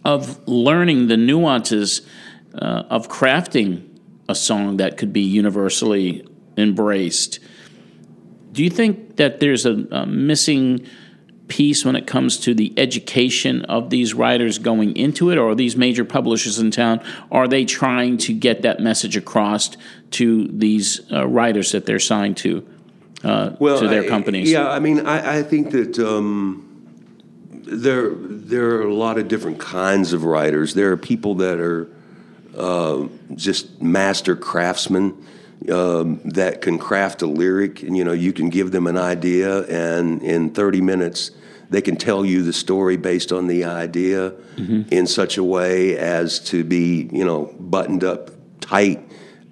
of 0.03 0.47
learning 0.47 1.07
the 1.07 1.17
nuances 1.17 2.01
uh, 2.55 2.83
of 2.89 3.07
crafting 3.07 3.87
a 4.27 4.35
song 4.35 4.77
that 4.77 4.97
could 4.97 5.13
be 5.13 5.21
universally 5.21 6.27
embraced. 6.57 7.39
Do 8.51 8.63
you 8.63 8.69
think 8.69 9.17
that 9.17 9.39
there's 9.39 9.65
a, 9.65 9.85
a 9.91 10.05
missing 10.05 10.87
piece 11.47 11.85
when 11.85 11.95
it 11.95 12.07
comes 12.07 12.37
to 12.37 12.53
the 12.53 12.73
education 12.77 13.63
of 13.65 13.89
these 13.89 14.13
writers 14.13 14.57
going 14.57 14.95
into 14.95 15.29
it, 15.29 15.37
or 15.37 15.49
are 15.51 15.55
these 15.55 15.75
major 15.75 16.05
publishers 16.05 16.59
in 16.59 16.71
town 16.71 17.01
are 17.31 17.47
they 17.47 17.65
trying 17.65 18.17
to 18.17 18.33
get 18.33 18.61
that 18.63 18.79
message 18.79 19.15
across 19.15 19.77
to 20.11 20.47
these 20.47 21.01
uh, 21.11 21.27
writers 21.27 21.71
that 21.71 21.85
they're 21.85 21.99
signed 21.99 22.37
to 22.37 22.65
uh, 23.23 23.49
to 23.51 23.87
their 23.87 24.03
I- 24.03 24.07
companies? 24.07 24.51
Yeah, 24.51 24.69
I 24.69 24.79
mean, 24.79 25.05
I, 25.05 25.39
I 25.39 25.43
think 25.43 25.71
that 25.71 25.99
um, 25.99 26.61
there 27.51 28.11
there 28.13 28.75
are 28.75 28.87
a 28.87 28.93
lot 28.93 29.17
of 29.17 29.27
different 29.27 29.59
kinds 29.59 30.13
of 30.13 30.23
writers. 30.23 30.73
There 30.73 30.91
are 30.91 30.97
people 30.97 31.35
that 31.35 31.59
are 31.59 31.89
uh, 32.57 33.07
just 33.35 33.81
master 33.81 34.35
craftsmen 34.35 35.25
um, 35.71 36.21
that 36.25 36.61
can 36.61 36.77
craft 36.77 37.21
a 37.21 37.27
lyric, 37.27 37.81
and 37.83 37.97
you 37.97 38.03
know, 38.03 38.13
you 38.13 38.33
can 38.33 38.49
give 38.49 38.71
them 38.71 38.87
an 38.87 38.97
idea, 38.97 39.63
and 39.63 40.21
in 40.21 40.51
thirty 40.51 40.81
minutes. 40.81 41.31
They 41.67 41.81
can 41.81 41.95
tell 41.95 42.23
you 42.23 42.43
the 42.43 42.53
story 42.53 42.95
based 42.95 43.31
on 43.31 43.47
the 43.47 43.65
idea 43.65 44.33
in 44.91 45.07
such 45.07 45.37
a 45.37 45.43
way 45.43 45.97
as 45.97 46.39
to 46.51 46.63
be, 46.63 47.09
you 47.11 47.25
know, 47.25 47.53
buttoned 47.59 48.03
up 48.03 48.29
tight, 48.61 49.01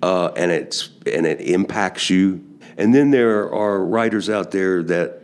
uh, 0.03 0.31
and 0.35 0.51
it's 0.51 0.89
and 1.07 1.25
it 1.25 1.41
impacts 1.41 2.11
you. 2.11 2.43
And 2.77 2.93
then 2.93 3.09
there 3.09 3.51
are 3.51 3.83
writers 3.83 4.29
out 4.29 4.51
there 4.51 4.83
that 4.83 5.21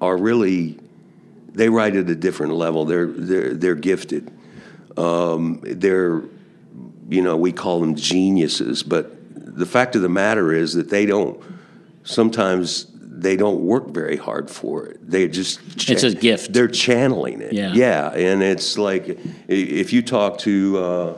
are 0.00 0.16
really 0.16 0.78
they 1.56 1.68
write 1.68 1.96
at 1.96 2.10
a 2.10 2.14
different 2.14 2.54
level. 2.54 2.84
They're 2.84 3.06
they're 3.06 3.54
they're 3.54 3.74
gifted. 3.74 4.30
Um, 4.96 5.60
they're 5.62 6.22
you 7.08 7.22
know 7.22 7.36
we 7.36 7.52
call 7.52 7.80
them 7.80 7.94
geniuses, 7.94 8.82
but 8.82 9.15
the 9.36 9.66
fact 9.66 9.96
of 9.96 10.02
the 10.02 10.08
matter 10.08 10.52
is 10.52 10.74
that 10.74 10.90
they 10.90 11.06
don't 11.06 11.42
sometimes 12.04 12.86
they 12.94 13.36
don't 13.36 13.60
work 13.60 13.88
very 13.88 14.16
hard 14.16 14.50
for 14.50 14.86
it. 14.86 15.10
They 15.10 15.28
just 15.28 15.60
It's 15.88 16.02
a 16.02 16.14
gift. 16.14 16.52
They're 16.52 16.68
channeling 16.68 17.40
it. 17.40 17.52
Yeah. 17.52 17.72
yeah, 17.72 18.10
and 18.12 18.42
it's 18.42 18.78
like 18.78 19.18
if 19.48 19.92
you 19.92 20.02
talk 20.02 20.38
to. 20.38 20.78
Uh, 20.78 21.14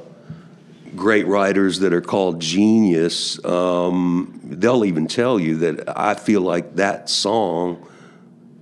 great 0.96 1.26
writers 1.26 1.80
that 1.80 1.92
are 1.92 2.00
called 2.00 2.40
genius, 2.40 3.42
um, 3.44 4.40
they'll 4.42 4.84
even 4.84 5.06
tell 5.06 5.38
you 5.38 5.56
that 5.58 5.96
I 5.98 6.14
feel 6.14 6.40
like 6.40 6.76
that 6.76 7.08
song, 7.08 7.86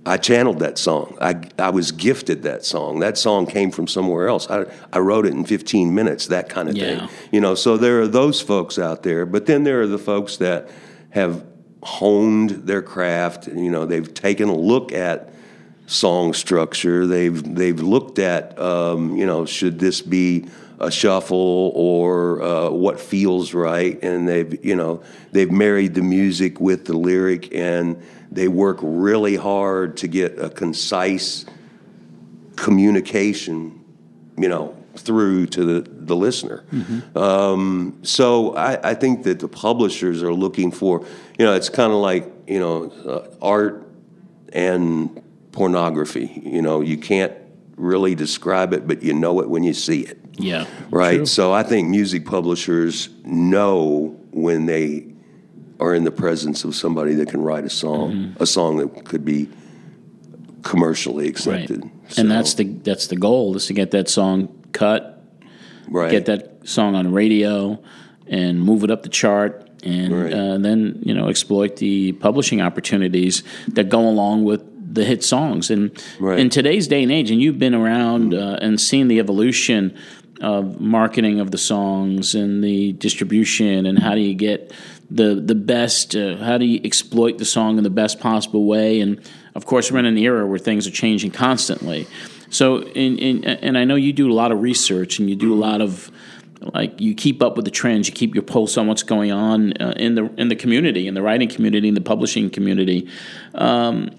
I 0.07 0.17
channeled 0.17 0.59
that 0.59 0.77
song. 0.77 1.17
I, 1.19 1.35
I 1.59 1.69
was 1.69 1.91
gifted 1.91 2.43
that 2.43 2.63
song. 2.65 2.99
That 2.99 3.17
song 3.17 3.45
came 3.45 3.71
from 3.71 3.87
somewhere 3.87 4.27
else. 4.27 4.49
I, 4.49 4.65
I 4.93 4.99
wrote 4.99 5.25
it 5.25 5.33
in 5.33 5.43
15 5.43 5.93
minutes, 5.93 6.27
that 6.27 6.49
kind 6.49 6.69
of 6.69 6.77
Yeah. 6.77 7.07
thing. 7.07 7.09
You 7.31 7.41
know, 7.41 7.55
so 7.55 7.77
there 7.77 8.01
are 8.01 8.07
those 8.07 8.39
folks 8.41 8.79
out 8.79 9.03
there, 9.03 9.25
but 9.25 9.45
then 9.45 9.63
there 9.63 9.81
are 9.81 9.87
the 9.87 9.99
folks 9.99 10.37
that 10.37 10.69
have 11.09 11.45
honed 11.83 12.51
their 12.67 12.81
craft. 12.81 13.47
You 13.47 13.69
know, 13.69 13.85
they've 13.85 14.11
taken 14.13 14.49
a 14.49 14.55
look 14.55 14.91
at 14.91 15.33
song 15.87 16.33
structure. 16.33 17.07
They've 17.07 17.55
they've 17.55 17.79
looked 17.79 18.19
at 18.19 18.57
um, 18.59 19.15
you 19.15 19.25
know 19.25 19.45
should 19.45 19.79
this 19.79 20.01
be 20.01 20.45
a 20.79 20.91
shuffle 20.91 21.71
or 21.75 22.41
uh, 22.41 22.69
what 22.69 22.99
feels 22.99 23.53
right, 23.53 23.97
and 24.03 24.27
they've 24.27 24.63
you 24.65 24.75
know 24.75 25.01
they've 25.31 25.51
married 25.51 25.95
the 25.95 26.01
music 26.01 26.59
with 26.59 26.85
the 26.85 26.97
lyric, 26.97 27.53
and 27.55 28.01
they 28.31 28.47
work 28.47 28.79
really 28.81 29.35
hard 29.35 29.97
to 29.97 30.07
get 30.07 30.37
a 30.39 30.49
concise 30.49 31.45
communication 32.55 33.77
you 34.37 34.47
know, 34.47 34.75
through 34.95 35.47
to 35.47 35.63
the, 35.63 35.89
the 35.89 36.15
listener. 36.15 36.63
Um, 37.15 37.99
so 38.03 38.55
I, 38.55 38.91
I 38.91 38.93
think 38.93 39.23
that 39.23 39.39
the 39.39 39.47
publishers 39.47 40.23
are 40.23 40.33
looking 40.33 40.71
for, 40.71 41.05
you 41.37 41.45
know, 41.45 41.53
it's 41.53 41.69
kind 41.69 41.91
of 41.91 41.99
like, 41.99 42.31
you 42.47 42.59
know, 42.59 42.91
uh, 43.05 43.27
art 43.41 43.87
and 44.53 45.21
pornography. 45.51 46.41
You 46.45 46.61
know, 46.61 46.81
you 46.81 46.97
can't 46.97 47.33
really 47.75 48.15
describe 48.15 48.73
it, 48.73 48.87
but 48.87 49.03
you 49.03 49.13
know 49.13 49.41
it 49.41 49.49
when 49.49 49.63
you 49.63 49.73
see 49.73 50.01
it. 50.01 50.19
Yeah. 50.37 50.65
Right. 50.91 51.17
True. 51.17 51.25
So 51.25 51.51
I 51.51 51.63
think 51.63 51.89
music 51.89 52.25
publishers 52.25 53.09
know 53.23 54.15
when 54.31 54.67
they 54.67 55.07
are 55.79 55.93
in 55.93 56.03
the 56.03 56.11
presence 56.11 56.63
of 56.63 56.75
somebody 56.75 57.13
that 57.15 57.29
can 57.29 57.41
write 57.41 57.65
a 57.65 57.69
song, 57.69 58.35
a 58.39 58.45
song 58.45 58.77
that 58.77 59.05
could 59.05 59.23
be 59.25 59.49
commercially 60.63 61.31
Mm-hmm. 61.31 61.49
Right. 61.49 61.61
accepted. 61.61 61.91
And 62.17 62.31
that's 62.31 62.53
the 62.55 62.63
that's 62.63 63.07
the 63.07 63.15
goal 63.15 63.55
is 63.55 63.65
to 63.67 63.73
get 63.73 63.91
that 63.91 64.09
song 64.09 64.49
cut, 64.71 65.21
right. 65.89 66.09
get 66.11 66.25
that 66.25 66.67
song 66.67 66.95
on 66.95 67.11
radio, 67.13 67.81
and 68.27 68.61
move 68.61 68.83
it 68.83 68.91
up 68.91 69.03
the 69.03 69.09
chart, 69.09 69.69
and 69.83 70.13
Right. 70.23 70.33
uh, 70.33 70.57
then 70.57 70.99
you 71.03 71.13
know 71.13 71.27
exploit 71.29 71.75
the 71.77 72.13
publishing 72.13 72.61
opportunities 72.61 73.43
that 73.69 73.89
go 73.89 74.07
along 74.07 74.45
with 74.45 74.61
the 74.93 75.03
hit 75.03 75.23
songs. 75.23 75.69
And 75.69 75.91
Right. 76.19 76.39
in 76.39 76.49
today's 76.49 76.87
day 76.87 77.03
and 77.03 77.11
age, 77.11 77.29
and 77.29 77.41
you've 77.41 77.59
been 77.59 77.75
around 77.75 78.33
uh, 78.33 78.57
and 78.61 78.79
seen 78.79 79.09
the 79.09 79.19
evolution 79.19 79.93
of 80.39 80.79
marketing 80.79 81.39
of 81.39 81.51
the 81.51 81.57
songs 81.57 82.35
and 82.35 82.63
the 82.63 82.93
distribution, 82.93 83.85
and 83.85 83.99
how 83.99 84.15
do 84.15 84.21
you 84.21 84.33
get 84.33 84.71
the 85.09 85.35
the 85.35 85.55
best? 85.55 86.15
Uh, 86.15 86.37
how 86.37 86.57
do 86.57 86.65
you 86.65 86.79
exploit 86.83 87.37
the 87.37 87.45
song 87.45 87.77
in 87.77 87.83
the 87.83 87.89
best 87.89 88.19
possible 88.19 88.65
way? 88.65 88.99
And 88.99 89.19
of 89.55 89.65
course, 89.65 89.91
we're 89.91 89.99
in 89.99 90.05
an 90.05 90.17
era 90.17 90.45
where 90.45 90.59
things 90.59 90.87
are 90.87 90.91
changing 90.91 91.31
constantly. 91.31 92.07
So, 92.49 92.83
in, 92.83 93.17
in, 93.17 93.43
and 93.43 93.77
I 93.77 93.83
know 93.83 93.95
you 93.95 94.13
do 94.13 94.31
a 94.31 94.33
lot 94.33 94.51
of 94.51 94.61
research 94.61 95.19
and 95.19 95.29
you 95.29 95.35
do 95.35 95.53
a 95.53 95.59
lot 95.59 95.81
of 95.81 96.11
like 96.73 96.99
you 96.99 97.13
keep 97.13 97.41
up 97.41 97.55
with 97.55 97.65
the 97.65 97.71
trends, 97.71 98.07
you 98.07 98.13
keep 98.13 98.33
your 98.33 98.43
pulse 98.43 98.77
on 98.77 98.87
what's 98.87 99.03
going 99.03 99.31
on 99.31 99.73
uh, 99.81 99.93
in 99.97 100.15
the 100.15 100.25
in 100.37 100.47
the 100.47 100.55
community, 100.55 101.07
in 101.07 101.13
the 101.13 101.21
writing 101.21 101.49
community, 101.49 101.87
in 101.87 101.93
the 101.93 102.01
publishing 102.01 102.49
community. 102.49 103.09
Um, 103.55 104.11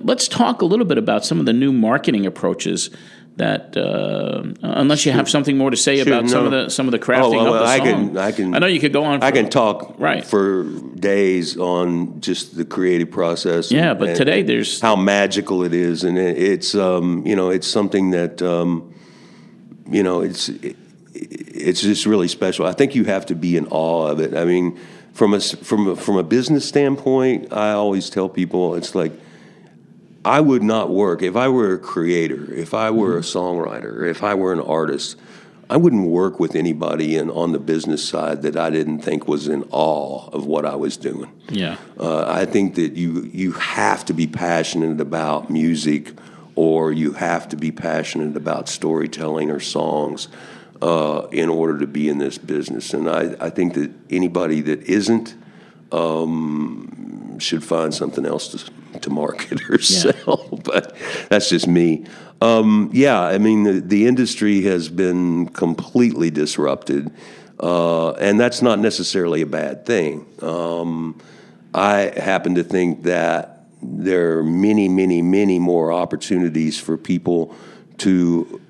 let's 0.00 0.28
talk 0.28 0.62
a 0.62 0.64
little 0.64 0.86
bit 0.86 0.98
about 0.98 1.24
some 1.24 1.38
of 1.40 1.46
the 1.46 1.52
new 1.52 1.72
marketing 1.72 2.26
approaches 2.26 2.90
that, 3.36 3.76
uh, 3.76 4.42
unless 4.62 5.06
you 5.06 5.12
have 5.12 5.28
something 5.28 5.56
more 5.56 5.70
to 5.70 5.76
say 5.76 6.00
about 6.00 6.28
some 6.28 6.44
of 6.44 6.50
the 6.52 6.68
some 6.68 6.86
of 6.86 6.92
the 6.92 6.98
crafting 6.98 7.34
Oh, 7.40 7.44
well, 7.44 7.54
of 7.54 7.60
the 7.60 7.66
I 7.66 7.78
song. 7.78 7.86
can- 7.86 8.18
I 8.18 8.32
can- 8.32 8.54
I 8.54 8.58
know 8.58 8.66
you 8.66 8.78
could 8.78 8.92
go 8.92 9.04
on. 9.04 9.20
For, 9.20 9.26
I 9.26 9.30
can 9.30 9.48
talk 9.48 9.94
Right. 9.98 10.22
for 10.24 10.64
days 10.96 11.56
on 11.56 12.20
just 12.20 12.56
the 12.56 12.64
creative 12.66 13.10
process. 13.10 13.72
Yeah, 13.72 13.90
and- 13.90 13.98
but 13.98 14.08
and 14.08 14.16
today 14.18 14.42
there's 14.42 14.80
how 14.80 14.96
magical 14.96 15.62
it 15.64 15.72
is, 15.72 16.04
and 16.04 16.18
it, 16.18 16.36
it's 16.36 16.74
um, 16.74 17.22
you 17.26 17.34
know 17.34 17.48
it's 17.50 17.66
something 17.66 18.10
that 18.10 18.42
um, 18.42 18.92
you 19.90 20.02
know 20.02 20.20
it's 20.20 20.50
it, 20.50 20.76
it's 21.14 21.80
just 21.80 22.04
really 22.06 22.28
special. 22.28 22.66
I 22.66 22.72
think 22.72 22.94
you 22.94 23.04
have 23.04 23.24
to 23.26 23.34
be 23.34 23.56
in 23.56 23.66
awe 23.70 24.08
of 24.08 24.20
it. 24.20 24.34
I 24.34 24.44
mean, 24.44 24.78
from 25.14 25.32
a 25.32 25.40
from 25.40 25.88
a, 25.88 25.96
from 25.96 26.16
a 26.18 26.22
business 26.22 26.66
standpoint, 26.68 27.50
I 27.52 27.72
always 27.72 28.10
tell 28.10 28.28
people 28.28 28.74
it's 28.74 28.94
like 28.94 29.12
I 30.24 30.40
would 30.40 30.62
not 30.62 30.90
work 30.90 31.22
if 31.22 31.36
I 31.36 31.48
were 31.48 31.74
a 31.74 31.78
creator, 31.78 32.52
if 32.54 32.74
I 32.74 32.90
were 32.90 33.16
a 33.18 33.22
songwriter, 33.22 34.08
if 34.08 34.22
I 34.22 34.34
were 34.34 34.52
an 34.52 34.60
artist. 34.60 35.16
I 35.70 35.76
wouldn't 35.76 36.06
work 36.06 36.38
with 36.38 36.54
anybody 36.54 37.16
in, 37.16 37.30
on 37.30 37.52
the 37.52 37.58
business 37.58 38.06
side 38.06 38.42
that 38.42 38.58
I 38.58 38.68
didn't 38.68 38.98
think 38.98 39.26
was 39.26 39.48
in 39.48 39.64
awe 39.70 40.28
of 40.28 40.44
what 40.44 40.66
I 40.66 40.76
was 40.76 40.98
doing. 40.98 41.30
yeah, 41.48 41.76
Uh, 41.98 42.26
I 42.28 42.44
think 42.44 42.74
that 42.74 42.92
you 42.92 43.30
you 43.32 43.52
have 43.52 44.04
to 44.04 44.12
be 44.12 44.26
passionate 44.26 45.00
about 45.00 45.48
music, 45.48 46.12
or 46.56 46.92
you 46.92 47.12
have 47.12 47.48
to 47.48 47.56
be 47.56 47.72
passionate 47.72 48.36
about 48.36 48.68
storytelling 48.68 49.50
or 49.50 49.60
songs 49.60 50.28
uh, 50.82 51.26
in 51.30 51.48
order 51.48 51.78
to 51.78 51.86
be 51.86 52.08
in 52.10 52.18
this 52.18 52.36
business. 52.36 52.92
And 52.92 53.08
I, 53.08 53.34
I 53.40 53.50
think 53.50 53.72
that 53.74 53.90
anybody 54.10 54.60
that 54.62 54.82
isn't 54.82 55.34
um, 55.90 57.38
should 57.38 57.64
find 57.64 57.94
something 57.94 58.26
else 58.26 58.48
to, 58.48 58.72
to 59.02 59.10
market 59.10 59.60
or 59.68 59.78
sell. 59.80 60.60
But 60.64 60.96
that's 61.28 61.48
just 61.48 61.66
me. 61.66 62.06
Um, 62.40 62.90
yeah, 62.92 63.20
I 63.20 63.38
mean 63.38 63.62
the, 63.62 63.80
the 63.80 64.06
industry 64.06 64.62
has 64.62 64.88
been 64.88 65.46
completely 65.48 66.30
disrupted, 66.30 67.12
uh, 67.60 68.12
and 68.12 68.40
that's 68.40 68.62
not 68.62 68.80
necessarily 68.80 69.42
a 69.42 69.46
bad 69.46 69.86
thing. 69.86 70.26
Um, 70.42 71.20
I 71.72 72.12
happen 72.16 72.56
to 72.56 72.64
think 72.64 73.04
that 73.04 73.66
there 73.80 74.38
are 74.38 74.42
many, 74.42 74.88
many, 74.88 75.22
many 75.22 75.58
more 75.58 75.92
opportunities 75.92 76.78
for 76.78 76.96
people 76.96 77.54
to 77.98 78.60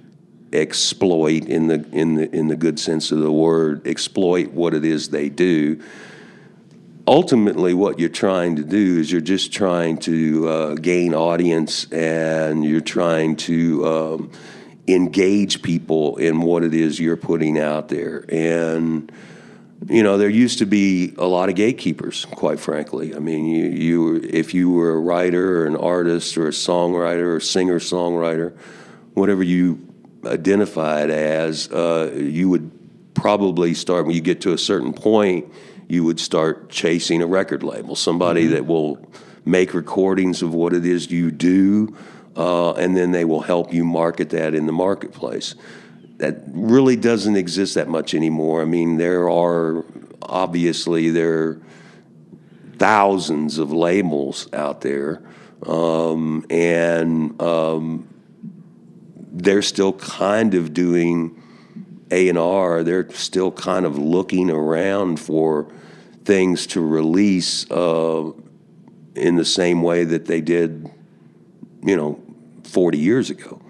exploit 0.53 1.47
in 1.47 1.69
the 1.69 1.85
in 1.93 2.15
the 2.15 2.31
in 2.35 2.49
the 2.49 2.57
good 2.57 2.79
sense 2.79 3.11
of 3.11 3.19
the 3.19 3.33
word, 3.33 3.87
exploit 3.87 4.51
what 4.53 4.75
it 4.75 4.85
is 4.85 5.09
they 5.09 5.29
do. 5.29 5.83
Ultimately, 7.07 7.75
what 7.75 7.99
you're 7.99 8.09
trying 8.09 8.57
to 8.57 8.63
do 8.63 8.99
is 9.01 9.11
you're 9.11 9.21
just 9.21 9.53
trying 9.53 9.99
to 9.99 10.49
uh, 10.49 10.75
gain 10.75 11.15
audience, 11.15 11.91
and 11.91 12.65
you're 12.65 12.81
trying 12.81 13.37
to 13.37 13.87
um, 13.87 14.33
engage 14.87 15.63
people 15.63 16.17
in 16.17 16.41
what 16.41 16.63
it 16.63 16.75
is 16.75 17.01
you're 17.01 17.17
putting 17.17 17.59
out 17.59 17.89
there, 17.89 18.25
and 18.29 19.11
you 19.89 20.03
know, 20.03 20.17
there 20.17 20.29
used 20.29 20.59
to 20.59 20.67
be 20.67 21.15
a 21.19 21.27
lot 21.27 21.49
of 21.49 21.55
gatekeepers, 21.55 22.25
quite 22.27 22.61
frankly. 22.61 23.15
I 23.15 23.19
mean, 23.19 23.47
you, 23.47 23.65
you 23.67 24.03
were, 24.05 24.17
if 24.19 24.55
you 24.55 24.71
were 24.71 24.91
a 24.91 24.99
writer 24.99 25.63
or 25.63 25.67
an 25.67 25.77
artist 25.77 26.37
or 26.39 26.47
a 26.47 26.53
songwriter 26.53 27.35
or 27.35 27.41
singer 27.41 27.81
songwriter, 27.81 28.57
whatever 29.15 29.43
you 29.43 29.87
identified 30.25 31.11
as, 31.11 31.69
uh, 31.73 32.13
you 32.15 32.49
would 32.49 32.71
probably 33.15 33.75
start 33.75 34.07
when 34.07 34.15
you 34.15 34.21
get 34.21 34.43
to 34.43 34.53
a 34.53 34.59
certain 34.59 34.93
point. 34.93 35.53
You 35.93 36.05
would 36.05 36.19
start 36.19 36.71
chasing 36.71 37.21
a 37.21 37.27
record 37.27 37.63
label, 37.63 37.97
somebody 37.97 38.47
that 38.47 38.65
will 38.65 39.07
make 39.45 39.75
recordings 39.75 40.41
of 40.41 40.55
what 40.55 40.73
it 40.73 40.87
is 40.87 41.11
you 41.11 41.31
do, 41.31 41.95
uh, 42.35 42.73
and 42.73 42.97
then 42.97 43.13
they 43.13 43.27
will 43.27 43.43
help 43.43 43.75
you 43.75 43.85
market 43.85 44.31
that 44.31 44.55
in 44.55 44.65
the 44.65 44.73
marketplace 44.73 45.55
that 46.17 46.45
really 46.47 46.97
doesn't 46.97 47.37
exist 47.37 47.75
that 47.75 47.89
much 47.89 48.15
anymore. 48.15 48.63
I 48.63 48.65
mean, 48.65 48.97
there 48.97 49.29
are 49.29 49.85
obviously 50.23 51.11
there 51.11 51.43
are 51.43 51.63
thousands 52.79 53.59
of 53.59 53.71
labels 53.71 54.51
out 54.55 54.81
there, 54.81 55.23
um, 55.67 56.47
and 56.49 57.39
um, 57.43 58.09
they're 59.31 59.61
still 59.61 59.93
kind 59.93 60.55
of 60.55 60.73
doing 60.73 61.42
A 62.13 62.29
and 62.29 62.39
R. 62.39 62.85
They're 62.85 63.11
still 63.11 63.51
kind 63.51 63.87
of 63.87 63.99
looking 63.99 64.51
around 64.51 65.19
for 65.19 65.73
things 66.25 66.67
to 66.69 66.81
release 66.81 67.69
uh, 67.71 68.31
in 69.15 69.37
the 69.37 69.45
same 69.45 69.83
way 69.83 70.05
that 70.05 70.27
they 70.27 70.41
did, 70.41 70.91
you 71.83 71.97
know, 71.97 72.21
40 72.65 72.99
years 72.99 73.31
ago. 73.31 73.61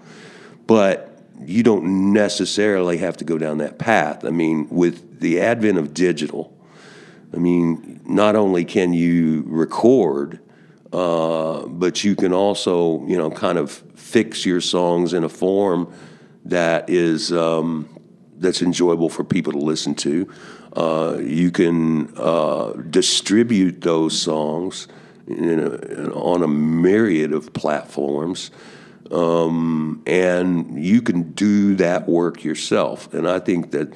But 0.67 1.09
you 1.45 1.63
don't 1.63 2.13
necessarily 2.13 2.97
have 2.97 3.17
to 3.17 3.25
go 3.25 3.37
down 3.37 3.57
that 3.57 3.79
path. 3.79 4.23
I 4.23 4.29
mean, 4.29 4.67
with 4.69 5.19
the 5.19 5.41
advent 5.41 5.77
of 5.77 5.93
digital, 5.93 6.55
I 7.33 7.37
mean, 7.37 8.01
not 8.05 8.35
only 8.35 8.65
can 8.65 8.93
you 8.93 9.43
record, 9.47 10.39
uh, 10.91 11.65
but 11.65 12.03
you 12.03 12.15
can 12.15 12.33
also, 12.33 13.05
you 13.07 13.17
know, 13.17 13.31
kind 13.31 13.57
of 13.57 13.71
fix 13.95 14.45
your 14.45 14.61
songs 14.61 15.13
in 15.13 15.23
a 15.23 15.29
form 15.29 15.91
that 16.45 16.89
is 16.89 17.31
um, 17.31 17.89
that's 18.43 18.61
enjoyable 18.61 19.09
for 19.09 19.23
people 19.23 19.51
to 19.53 19.59
listen 19.59 19.95
to. 19.95 20.31
Uh, 20.75 21.17
you 21.19 21.49
can 21.49 22.13
uh, 22.17 22.73
distribute 22.89 23.81
those 23.81 24.19
songs 24.19 24.87
a, 25.27 26.11
on 26.13 26.43
a 26.43 26.47
myriad 26.47 27.33
of 27.33 27.53
platforms 27.53 28.51
um, 29.13 30.01
and 30.07 30.83
you 30.83 31.01
can 31.01 31.31
do 31.33 31.75
that 31.75 32.07
work 32.07 32.43
yourself. 32.43 33.13
And 33.13 33.29
I 33.29 33.39
think 33.39 33.71
that 33.71 33.93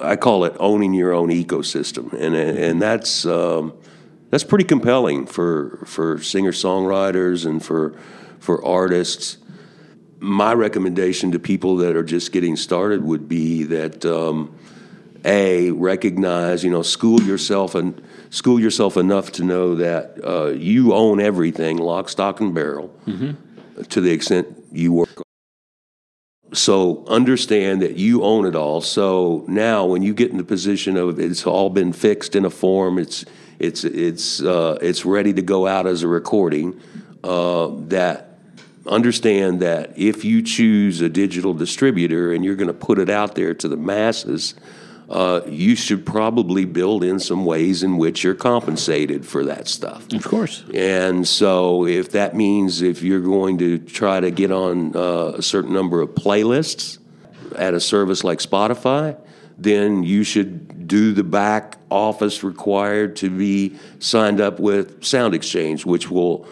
I 0.00 0.16
call 0.16 0.44
it 0.44 0.54
owning 0.60 0.94
your 0.94 1.12
own 1.12 1.28
ecosystem, 1.30 2.12
and 2.12 2.34
and 2.34 2.80
that's 2.80 3.26
um, 3.26 3.74
that's 4.30 4.44
pretty 4.44 4.64
compelling 4.64 5.26
for 5.26 5.82
for 5.86 6.20
singer 6.20 6.52
songwriters 6.52 7.44
and 7.46 7.64
for 7.64 7.98
for 8.38 8.64
artists. 8.64 9.38
My 10.18 10.54
recommendation 10.54 11.32
to 11.32 11.38
people 11.38 11.76
that 11.78 11.94
are 11.94 12.02
just 12.02 12.32
getting 12.32 12.56
started 12.56 13.02
would 13.04 13.28
be 13.28 13.64
that 13.64 14.04
um, 14.06 14.56
a 15.24 15.70
recognize 15.72 16.64
you 16.64 16.70
know 16.70 16.82
school 16.82 17.20
yourself 17.22 17.74
and 17.74 18.00
school 18.30 18.58
yourself 18.58 18.96
enough 18.96 19.32
to 19.32 19.44
know 19.44 19.74
that 19.74 20.18
uh, 20.24 20.46
you 20.46 20.94
own 20.94 21.20
everything, 21.20 21.76
lock, 21.76 22.08
stock, 22.08 22.40
and 22.40 22.54
barrel 22.54 22.94
to 23.88 24.00
the 24.00 24.10
extent 24.10 24.46
you 24.72 24.92
work. 24.92 25.22
So 26.52 27.04
understand 27.06 27.82
that 27.82 27.96
you 27.96 28.22
own 28.22 28.46
it 28.46 28.54
all. 28.54 28.80
So 28.80 29.44
now, 29.48 29.84
when 29.84 30.02
you 30.02 30.14
get 30.14 30.30
in 30.30 30.38
the 30.38 30.44
position 30.44 30.96
of 30.96 31.18
it's 31.18 31.46
all 31.46 31.70
been 31.70 31.92
fixed 31.92 32.36
in 32.36 32.44
a 32.44 32.50
form, 32.50 32.98
it's 32.98 33.24
it's 33.58 33.84
it's 33.84 34.42
uh, 34.42 34.78
it's 34.80 35.04
ready 35.04 35.32
to 35.32 35.42
go 35.42 35.66
out 35.66 35.86
as 35.86 36.02
a 36.02 36.08
recording. 36.08 36.80
Uh, 37.24 37.70
that 37.88 38.25
understand 38.88 39.60
that 39.60 39.96
if 39.96 40.24
you 40.24 40.42
choose 40.42 41.00
a 41.00 41.08
digital 41.08 41.54
distributor 41.54 42.32
and 42.32 42.44
you're 42.44 42.56
going 42.56 42.68
to 42.68 42.74
put 42.74 42.98
it 42.98 43.10
out 43.10 43.34
there 43.34 43.54
to 43.54 43.68
the 43.68 43.76
masses, 43.76 44.54
uh, 45.08 45.40
you 45.46 45.76
should 45.76 46.04
probably 46.04 46.64
build 46.64 47.04
in 47.04 47.20
some 47.20 47.44
ways 47.44 47.82
in 47.82 47.96
which 47.96 48.24
you're 48.24 48.34
compensated 48.34 49.24
for 49.24 49.44
that 49.44 49.68
stuff. 49.68 50.12
Of 50.12 50.24
course. 50.24 50.64
And 50.74 51.26
so, 51.26 51.86
if 51.86 52.10
that 52.12 52.34
means 52.34 52.82
if 52.82 53.02
you're 53.02 53.20
going 53.20 53.58
to 53.58 53.78
try 53.78 54.18
to 54.18 54.30
get 54.30 54.50
on 54.50 54.96
uh, 54.96 55.34
a 55.36 55.42
certain 55.42 55.72
number 55.72 56.00
of 56.00 56.10
playlists 56.10 56.98
at 57.56 57.74
a 57.74 57.80
service 57.80 58.24
like 58.24 58.40
Spotify, 58.40 59.16
then 59.58 60.02
you 60.02 60.24
should 60.24 60.88
do 60.88 61.12
the 61.12 61.24
back 61.24 61.78
office 61.90 62.42
required 62.42 63.16
to 63.16 63.30
be 63.30 63.76
signed 63.98 64.40
up 64.40 64.60
with 64.60 65.04
Sound 65.04 65.34
Exchange, 65.34 65.86
which 65.86 66.10
will 66.10 66.46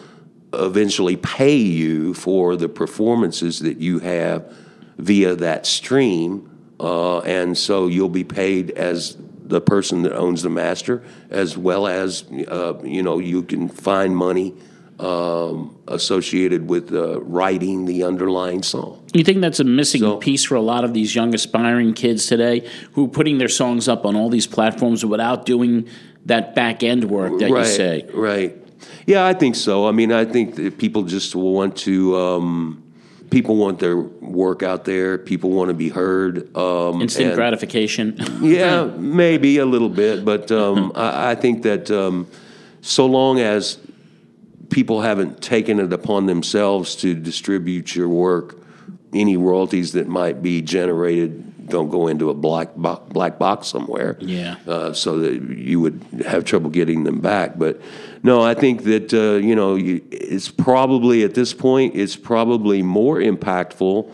eventually 0.62 1.16
pay 1.16 1.56
you 1.56 2.14
for 2.14 2.56
the 2.56 2.68
performances 2.68 3.60
that 3.60 3.78
you 3.78 3.98
have 4.00 4.52
via 4.98 5.34
that 5.34 5.66
stream 5.66 6.50
uh, 6.80 7.20
and 7.20 7.56
so 7.56 7.86
you'll 7.86 8.08
be 8.08 8.24
paid 8.24 8.70
as 8.72 9.16
the 9.44 9.60
person 9.60 10.02
that 10.02 10.12
owns 10.14 10.42
the 10.42 10.50
master, 10.50 11.02
as 11.30 11.56
well 11.56 11.86
as 11.86 12.24
uh, 12.48 12.74
you 12.82 13.02
know 13.02 13.18
you 13.18 13.42
can 13.42 13.68
find 13.68 14.16
money 14.16 14.54
um, 14.98 15.76
associated 15.88 16.68
with 16.68 16.92
uh, 16.92 17.20
writing 17.20 17.84
the 17.84 18.02
underlying 18.02 18.62
song. 18.62 19.04
You 19.12 19.22
think 19.22 19.40
that's 19.40 19.60
a 19.60 19.64
missing 19.64 20.00
so, 20.00 20.16
piece 20.16 20.44
for 20.44 20.56
a 20.56 20.60
lot 20.60 20.84
of 20.84 20.94
these 20.94 21.14
young 21.14 21.34
aspiring 21.34 21.94
kids 21.94 22.26
today 22.26 22.68
who 22.92 23.06
are 23.06 23.08
putting 23.08 23.38
their 23.38 23.48
songs 23.48 23.88
up 23.88 24.04
on 24.04 24.16
all 24.16 24.30
these 24.30 24.46
platforms 24.46 25.04
without 25.04 25.46
doing 25.46 25.88
that 26.26 26.54
back 26.54 26.82
end 26.82 27.04
work 27.04 27.38
that 27.38 27.50
right, 27.50 27.66
you 27.66 27.72
say? 27.72 28.06
Right. 28.12 28.63
Yeah, 29.06 29.26
I 29.26 29.34
think 29.34 29.54
so. 29.54 29.86
I 29.86 29.92
mean, 29.92 30.12
I 30.12 30.24
think 30.24 30.56
that 30.56 30.78
people 30.78 31.02
just 31.04 31.34
want 31.34 31.76
to. 31.78 32.16
Um, 32.16 32.80
people 33.30 33.56
want 33.56 33.80
their 33.80 33.96
work 33.96 34.62
out 34.62 34.84
there. 34.84 35.18
People 35.18 35.50
want 35.50 35.68
to 35.68 35.74
be 35.74 35.88
heard. 35.88 36.56
Um, 36.56 37.02
Instant 37.02 37.28
and, 37.28 37.34
gratification. 37.34 38.16
yeah, 38.40 38.84
maybe 38.84 39.58
a 39.58 39.66
little 39.66 39.88
bit, 39.88 40.24
but 40.24 40.52
um, 40.52 40.92
I, 40.96 41.32
I, 41.32 41.34
think 41.34 41.62
that 41.62 41.90
um, 41.90 42.28
so 42.80 43.06
long 43.06 43.40
as 43.40 43.78
people 44.70 45.00
haven't 45.00 45.42
taken 45.42 45.80
it 45.80 45.92
upon 45.92 46.26
themselves 46.26 46.94
to 46.96 47.14
distribute 47.14 47.94
your 47.94 48.08
work, 48.08 48.56
any 49.12 49.36
royalties 49.36 49.92
that 49.92 50.06
might 50.06 50.42
be 50.42 50.62
generated 50.62 51.53
don't 51.68 51.90
go 51.90 52.06
into 52.08 52.30
a 52.30 52.34
black 52.34 52.74
bo- 52.76 53.02
black 53.08 53.38
box 53.38 53.68
somewhere. 53.68 54.16
Yeah. 54.20 54.56
Uh, 54.66 54.92
so 54.92 55.18
that 55.18 55.42
you 55.42 55.80
would 55.80 56.02
have 56.26 56.44
trouble 56.44 56.70
getting 56.70 57.04
them 57.04 57.20
back. 57.20 57.58
But 57.58 57.80
no, 58.22 58.42
I 58.42 58.54
think 58.54 58.84
that 58.84 59.12
uh, 59.12 59.44
you 59.44 59.54
know 59.54 59.74
you, 59.74 60.02
it's 60.10 60.50
probably 60.50 61.24
at 61.24 61.34
this 61.34 61.54
point 61.54 61.94
it's 61.94 62.16
probably 62.16 62.82
more 62.82 63.18
impactful 63.18 64.12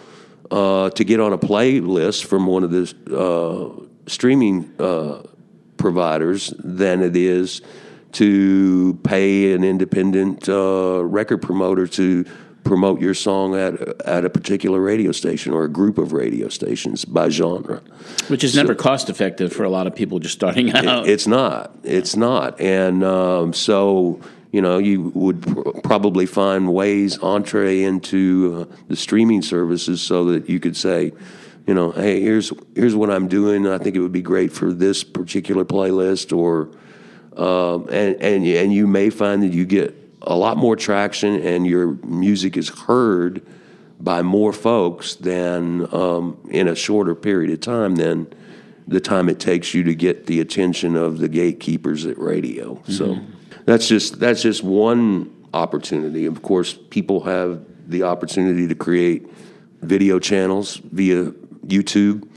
uh, 0.50 0.90
to 0.90 1.04
get 1.04 1.20
on 1.20 1.32
a 1.32 1.38
playlist 1.38 2.24
from 2.24 2.46
one 2.46 2.64
of 2.64 2.70
the 2.70 2.94
uh, 3.16 3.86
streaming 4.06 4.72
uh, 4.78 5.22
providers 5.76 6.52
than 6.58 7.02
it 7.02 7.16
is 7.16 7.62
to 8.12 8.98
pay 9.04 9.52
an 9.52 9.62
independent 9.62 10.48
uh, 10.48 11.04
record 11.04 11.38
promoter 11.38 11.86
to 11.86 12.24
promote 12.64 13.00
your 13.00 13.14
song 13.14 13.54
at 13.54 13.80
at 14.02 14.24
a 14.24 14.30
particular 14.30 14.80
radio 14.80 15.12
station 15.12 15.52
or 15.52 15.64
a 15.64 15.68
group 15.68 15.98
of 15.98 16.12
radio 16.12 16.48
stations 16.48 17.04
by 17.04 17.28
genre, 17.28 17.82
which 18.28 18.44
is 18.44 18.54
so, 18.54 18.62
never 18.62 18.74
cost 18.74 19.08
effective 19.08 19.52
for 19.52 19.64
a 19.64 19.70
lot 19.70 19.86
of 19.86 19.94
people 19.94 20.18
just 20.18 20.34
starting 20.34 20.72
out. 20.72 21.06
It, 21.06 21.12
it's 21.12 21.26
not. 21.26 21.74
It's 21.82 22.16
not, 22.16 22.60
and 22.60 23.02
um, 23.04 23.52
so 23.52 24.20
you 24.52 24.60
know 24.60 24.78
you 24.78 25.10
would 25.14 25.42
pr- 25.42 25.80
probably 25.82 26.26
find 26.26 26.72
ways 26.72 27.18
entree 27.18 27.82
into 27.82 28.68
uh, 28.70 28.76
the 28.88 28.96
streaming 28.96 29.42
services 29.42 30.00
so 30.00 30.24
that 30.26 30.48
you 30.48 30.60
could 30.60 30.76
say. 30.76 31.12
You 31.66 31.74
know, 31.74 31.92
hey, 31.92 32.20
here's 32.20 32.52
here's 32.74 32.96
what 32.96 33.10
I'm 33.10 33.28
doing. 33.28 33.68
I 33.68 33.78
think 33.78 33.94
it 33.94 34.00
would 34.00 34.10
be 34.10 34.22
great 34.22 34.50
for 34.50 34.72
this 34.72 35.04
particular 35.04 35.64
playlist, 35.64 36.36
or 36.36 36.70
um, 37.36 37.86
and 37.90 38.16
and 38.20 38.44
and 38.44 38.72
you 38.72 38.88
may 38.88 39.10
find 39.10 39.42
that 39.42 39.52
you 39.52 39.66
get 39.66 39.99
a 40.22 40.36
lot 40.36 40.56
more 40.56 40.76
traction 40.76 41.40
and 41.40 41.66
your 41.66 41.92
music 42.04 42.56
is 42.56 42.68
heard 42.68 43.44
by 43.98 44.22
more 44.22 44.52
folks 44.52 45.14
than 45.16 45.92
um, 45.94 46.38
in 46.50 46.68
a 46.68 46.74
shorter 46.74 47.14
period 47.14 47.50
of 47.50 47.60
time 47.60 47.96
than 47.96 48.32
the 48.88 49.00
time 49.00 49.28
it 49.28 49.38
takes 49.38 49.74
you 49.74 49.84
to 49.84 49.94
get 49.94 50.26
the 50.26 50.40
attention 50.40 50.96
of 50.96 51.18
the 51.18 51.28
gatekeepers 51.28 52.06
at 52.06 52.18
radio. 52.18 52.74
Mm-hmm. 52.74 52.92
So 52.92 53.18
that's 53.64 53.86
just 53.86 54.18
that's 54.18 54.42
just 54.42 54.62
one 54.62 55.30
opportunity. 55.52 56.26
Of 56.26 56.42
course, 56.42 56.78
people 56.90 57.20
have 57.20 57.64
the 57.86 58.02
opportunity 58.04 58.66
to 58.68 58.74
create 58.74 59.26
video 59.80 60.18
channels 60.18 60.76
via 60.76 61.26
YouTube. 61.66 62.28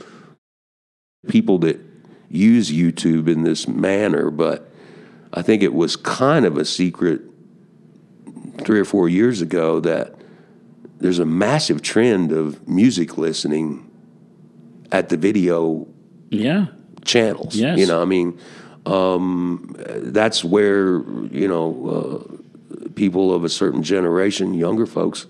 People 1.28 1.58
that 1.60 1.80
use 2.28 2.70
YouTube 2.70 3.28
in 3.28 3.44
this 3.44 3.66
manner, 3.66 4.30
but 4.30 4.70
I 5.32 5.42
think 5.42 5.62
it 5.62 5.72
was 5.72 5.96
kind 5.96 6.44
of 6.44 6.58
a 6.58 6.64
secret 6.64 7.22
three 8.58 8.80
or 8.80 8.84
four 8.84 9.08
years 9.08 9.40
ago 9.42 9.80
that 9.80 10.14
there's 10.98 11.18
a 11.18 11.26
massive 11.26 11.82
trend 11.82 12.32
of 12.32 12.66
music 12.68 13.18
listening 13.18 13.90
at 14.92 15.08
the 15.08 15.16
video 15.16 15.86
yeah 16.30 16.66
channels. 17.04 17.54
Yes. 17.54 17.78
You 17.78 17.86
know, 17.86 18.00
I 18.00 18.04
mean, 18.04 18.38
um, 18.86 19.74
that's 19.78 20.44
where 20.44 20.98
you 21.30 21.48
know 21.48 22.26
uh, 22.80 22.86
people 22.94 23.32
of 23.32 23.44
a 23.44 23.48
certain 23.48 23.82
generation, 23.82 24.54
younger 24.54 24.86
folks, 24.86 25.26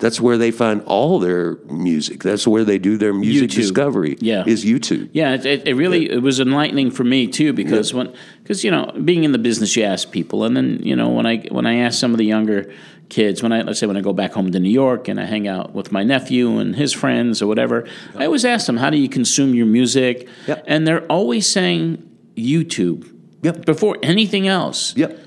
that's 0.00 0.20
where 0.20 0.38
they 0.38 0.50
find 0.50 0.82
all 0.82 1.18
their 1.18 1.56
music. 1.66 2.22
That's 2.22 2.46
where 2.46 2.64
they 2.64 2.78
do 2.78 2.96
their 2.96 3.12
music 3.12 3.50
YouTube. 3.50 3.54
discovery. 3.54 4.16
Yeah, 4.20 4.44
is 4.46 4.64
YouTube. 4.64 5.10
Yeah, 5.12 5.34
it, 5.34 5.68
it 5.68 5.74
really 5.74 6.08
yeah. 6.08 6.16
it 6.16 6.22
was 6.22 6.40
enlightening 6.40 6.90
for 6.90 7.04
me 7.04 7.26
too 7.26 7.52
because 7.52 7.92
yeah. 7.92 7.98
when 7.98 8.14
because 8.42 8.64
you 8.64 8.70
know 8.70 8.92
being 9.04 9.24
in 9.24 9.32
the 9.32 9.38
business 9.38 9.76
you 9.76 9.84
ask 9.84 10.10
people 10.10 10.44
and 10.44 10.56
then 10.56 10.80
you 10.82 10.96
know 10.96 11.10
when 11.10 11.26
I 11.26 11.46
when 11.50 11.66
I 11.66 11.76
ask 11.76 11.98
some 11.98 12.12
of 12.12 12.18
the 12.18 12.24
younger 12.24 12.72
kids 13.10 13.42
when 13.42 13.52
I 13.52 13.62
let's 13.62 13.78
say 13.78 13.86
when 13.86 13.96
I 13.96 14.00
go 14.00 14.12
back 14.12 14.32
home 14.32 14.50
to 14.50 14.60
New 14.60 14.70
York 14.70 15.08
and 15.08 15.20
I 15.20 15.24
hang 15.24 15.46
out 15.46 15.74
with 15.74 15.92
my 15.92 16.02
nephew 16.02 16.58
and 16.58 16.74
his 16.74 16.92
friends 16.92 17.42
or 17.42 17.46
whatever, 17.46 17.86
I 18.16 18.24
always 18.24 18.44
ask 18.44 18.66
them 18.66 18.78
how 18.78 18.90
do 18.90 18.96
you 18.96 19.08
consume 19.08 19.54
your 19.54 19.66
music, 19.66 20.28
and 20.66 20.86
they're 20.86 21.06
always 21.06 21.48
saying 21.48 22.06
YouTube. 22.36 23.16
Yep. 23.42 23.64
Before 23.64 23.96
anything 24.02 24.48
else. 24.48 24.94
Yep. 24.96 25.18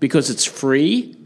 Because 0.00 0.30
it's 0.30 0.44
free 0.44 1.17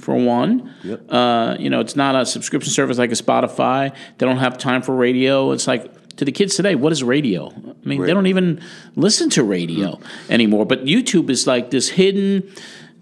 for 0.00 0.14
one. 0.16 0.74
Yep. 0.82 1.02
Uh, 1.08 1.56
you 1.58 1.70
know, 1.70 1.80
it's 1.80 1.96
not 1.96 2.14
a 2.14 2.26
subscription 2.26 2.72
service 2.72 2.98
like 2.98 3.10
a 3.10 3.14
Spotify. 3.14 3.94
They 4.18 4.26
don't 4.26 4.38
have 4.38 4.58
time 4.58 4.82
for 4.82 4.94
radio. 4.94 5.52
It's 5.52 5.66
like 5.66 6.16
to 6.16 6.24
the 6.24 6.32
kids 6.32 6.54
today, 6.54 6.74
what 6.74 6.92
is 6.92 7.02
radio? 7.02 7.48
I 7.48 7.88
mean, 7.88 8.00
right. 8.00 8.06
they 8.06 8.14
don't 8.14 8.26
even 8.26 8.60
listen 8.96 9.30
to 9.30 9.44
radio 9.44 9.92
mm-hmm. 9.92 10.32
anymore. 10.32 10.66
But 10.66 10.84
YouTube 10.84 11.30
is 11.30 11.46
like 11.46 11.70
this 11.70 11.90
hidden 11.90 12.50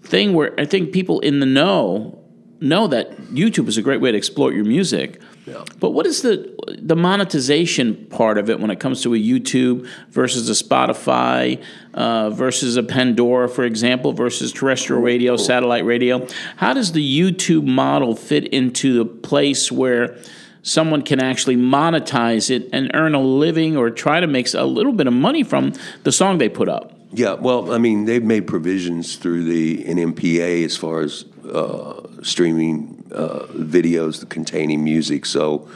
thing 0.03 0.33
where 0.33 0.59
I 0.59 0.65
think 0.65 0.91
people 0.91 1.19
in 1.19 1.39
the 1.39 1.45
know 1.45 2.18
know 2.61 2.87
that 2.87 3.17
YouTube 3.27 3.67
is 3.67 3.77
a 3.77 3.81
great 3.81 4.01
way 4.01 4.11
to 4.11 4.17
exploit 4.17 4.53
your 4.53 4.65
music. 4.65 5.21
Yeah. 5.45 5.63
But 5.79 5.91
what 5.91 6.05
is 6.05 6.21
the 6.21 6.53
the 6.79 6.95
monetization 6.95 8.05
part 8.07 8.37
of 8.37 8.49
it 8.49 8.59
when 8.59 8.69
it 8.69 8.79
comes 8.79 9.01
to 9.03 9.13
a 9.15 9.17
YouTube 9.17 9.87
versus 10.09 10.49
a 10.49 10.63
Spotify 10.63 11.61
uh, 11.93 12.29
versus 12.29 12.77
a 12.77 12.83
Pandora, 12.83 13.49
for 13.49 13.63
example, 13.63 14.13
versus 14.13 14.51
terrestrial 14.51 15.01
radio, 15.01 15.37
satellite 15.37 15.85
radio? 15.85 16.27
How 16.57 16.73
does 16.73 16.91
the 16.91 17.21
YouTube 17.21 17.65
model 17.65 18.15
fit 18.15 18.47
into 18.47 18.93
the 18.93 19.05
place 19.05 19.71
where 19.71 20.17
someone 20.61 21.01
can 21.01 21.19
actually 21.19 21.55
monetize 21.55 22.51
it 22.51 22.69
and 22.73 22.91
earn 22.93 23.15
a 23.15 23.21
living 23.21 23.77
or 23.77 23.89
try 23.89 24.19
to 24.19 24.27
make 24.27 24.53
a 24.53 24.65
little 24.65 24.93
bit 24.93 25.07
of 25.07 25.13
money 25.13 25.43
from 25.43 25.73
the 26.03 26.11
song 26.11 26.37
they 26.37 26.49
put 26.49 26.69
up? 26.69 26.93
Yeah, 27.11 27.33
well, 27.33 27.73
I 27.73 27.79
mean, 27.79 28.05
they've 28.05 28.23
made 28.23 28.45
provisions 28.45 29.15
through 29.15 29.45
the 29.45 29.83
NMPA 29.83 30.63
as 30.63 30.77
far 30.77 31.01
as 31.01 31.25
uh, 31.49 32.23
streaming 32.23 33.03
uh, 33.11 33.47
videos 33.51 34.27
containing 34.29 34.83
music. 34.83 35.25
So 35.25 35.67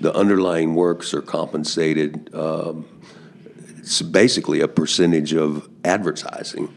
the 0.00 0.14
underlying 0.14 0.74
works 0.74 1.14
are 1.14 1.22
compensated. 1.22 2.34
Um, 2.34 2.86
it's 3.78 4.02
basically 4.02 4.60
a 4.60 4.68
percentage 4.68 5.34
of 5.34 5.68
advertising. 5.84 6.72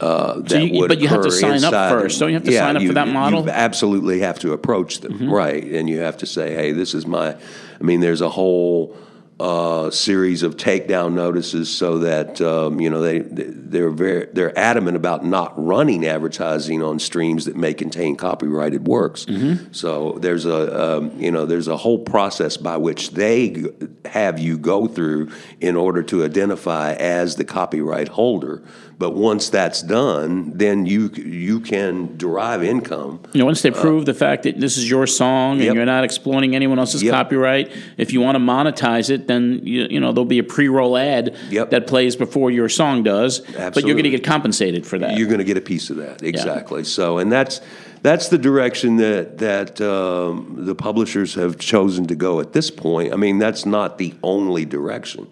Uh, 0.00 0.40
that 0.40 0.50
so 0.50 0.58
you, 0.58 0.80
would 0.80 0.88
but 0.88 1.00
you 1.00 1.08
have 1.08 1.22
to 1.22 1.30
sign 1.30 1.62
up 1.62 1.72
first. 1.90 2.18
Don't 2.18 2.30
you 2.30 2.34
have 2.34 2.44
to 2.44 2.52
yeah, 2.52 2.60
sign 2.60 2.76
up 2.76 2.82
you, 2.82 2.88
for 2.88 2.94
that 2.94 3.08
model? 3.08 3.44
You 3.44 3.50
absolutely 3.50 4.20
have 4.20 4.38
to 4.40 4.52
approach 4.52 5.00
them, 5.00 5.12
mm-hmm. 5.12 5.30
right? 5.30 5.62
And 5.62 5.88
you 5.88 6.00
have 6.00 6.16
to 6.18 6.26
say, 6.26 6.52
"Hey, 6.54 6.72
this 6.72 6.94
is 6.94 7.06
my." 7.06 7.34
I 7.34 7.82
mean, 7.82 8.00
there's 8.00 8.20
a 8.20 8.28
whole 8.28 8.96
uh, 9.40 9.90
series 9.90 10.44
of 10.44 10.56
takedown 10.56 11.12
notices 11.12 11.68
so 11.68 11.98
that 11.98 12.40
um, 12.40 12.80
you 12.80 12.88
know 12.88 13.00
they 13.00 13.18
they're 13.18 13.90
very 13.90 14.26
they're 14.32 14.56
adamant 14.56 14.96
about 14.96 15.24
not 15.24 15.52
running 15.56 16.06
advertising 16.06 16.82
on 16.84 17.00
streams 17.00 17.44
that 17.46 17.56
may 17.56 17.74
contain 17.74 18.14
copyrighted 18.14 18.86
works. 18.86 19.26
So 19.72 20.18
there's 20.20 20.46
a 20.46 20.98
um, 20.98 21.20
you 21.20 21.32
know 21.32 21.46
there's 21.46 21.66
a 21.66 21.76
whole 21.76 21.98
process 21.98 22.56
by 22.56 22.76
which 22.76 23.10
they 23.10 23.64
have 24.04 24.38
you 24.38 24.56
go 24.56 24.86
through 24.86 25.30
in 25.60 25.74
order 25.74 26.02
to 26.04 26.24
identify 26.24 26.92
as 26.92 27.34
the 27.34 27.44
copyright 27.44 28.08
holder. 28.08 28.62
But 28.96 29.10
once 29.14 29.48
that's 29.48 29.82
done, 29.82 30.52
then 30.56 30.86
you 30.86 31.08
you 31.16 31.60
can 31.60 32.16
derive 32.16 32.62
income. 32.62 33.20
You 33.32 33.40
know, 33.40 33.46
once 33.46 33.62
they 33.62 33.70
prove 33.72 34.06
the 34.06 34.14
fact 34.14 34.44
that 34.44 34.60
this 34.60 34.76
is 34.76 34.88
your 34.88 35.06
song 35.06 35.52
and 35.54 35.62
Uh, 35.62 35.64
Yep. 35.64 35.74
you're 35.74 35.84
not 35.86 36.04
exploiting 36.04 36.54
anyone 36.54 36.78
else's 36.78 37.02
Yep. 37.02 37.12
copyright, 37.12 37.70
if 37.98 38.12
you 38.12 38.20
want 38.20 38.36
to 38.36 38.40
monetize 38.40 39.10
it, 39.10 39.26
then 39.26 39.60
you, 39.64 39.86
you 39.90 39.98
know 40.00 40.12
there'll 40.12 40.24
be 40.24 40.38
a 40.38 40.44
pre-roll 40.44 40.96
ad 40.96 41.34
Yep. 41.50 41.70
that 41.70 41.86
plays 41.86 42.14
before 42.16 42.50
your 42.52 42.68
song 42.68 43.02
does. 43.02 43.40
But 43.40 43.84
you're 43.84 43.94
going 43.94 44.04
to 44.04 44.10
get 44.10 44.24
compensated 44.24 44.86
for 44.86 44.98
that. 44.98 45.18
You're 45.18 45.28
going 45.28 45.38
to 45.38 45.44
get 45.44 45.56
a 45.56 45.60
piece 45.60 45.90
of 45.90 45.96
that 45.96 46.22
exactly. 46.22 46.84
So, 46.84 47.18
and 47.18 47.32
that's 47.32 47.60
that's 48.02 48.28
the 48.28 48.38
direction 48.38 48.96
that 48.98 49.38
that 49.38 49.80
um, 49.80 50.54
the 50.58 50.74
publishers 50.74 51.34
have 51.34 51.58
chosen 51.58 52.06
to 52.06 52.14
go 52.14 52.38
at 52.40 52.52
this 52.52 52.70
point. 52.70 53.12
I 53.12 53.16
mean, 53.16 53.38
that's 53.38 53.66
not 53.66 53.98
the 53.98 54.14
only 54.22 54.64
direction. 54.64 55.26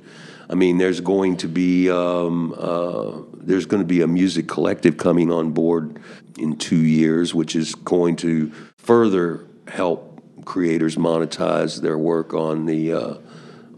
I 0.52 0.54
mean, 0.54 0.76
there's 0.76 1.00
going 1.00 1.38
to 1.38 1.48
be 1.48 1.90
um, 1.90 2.54
uh, 2.58 3.22
there's 3.38 3.64
going 3.64 3.82
to 3.82 3.86
be 3.86 4.02
a 4.02 4.06
music 4.06 4.46
collective 4.48 4.98
coming 4.98 5.32
on 5.32 5.52
board 5.52 5.98
in 6.38 6.58
two 6.58 6.84
years, 6.84 7.34
which 7.34 7.56
is 7.56 7.74
going 7.74 8.16
to 8.16 8.52
further 8.76 9.46
help 9.66 10.20
creators 10.44 10.96
monetize 10.96 11.80
their 11.80 11.96
work 11.96 12.34
on 12.34 12.66
the 12.66 12.92
uh, 12.92 13.14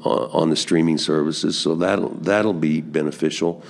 on, 0.00 0.30
on 0.32 0.50
the 0.50 0.56
streaming 0.56 0.98
services. 0.98 1.56
So 1.56 1.76
that'll 1.76 2.10
that'll 2.14 2.52
be 2.52 2.80
beneficial. 2.80 3.62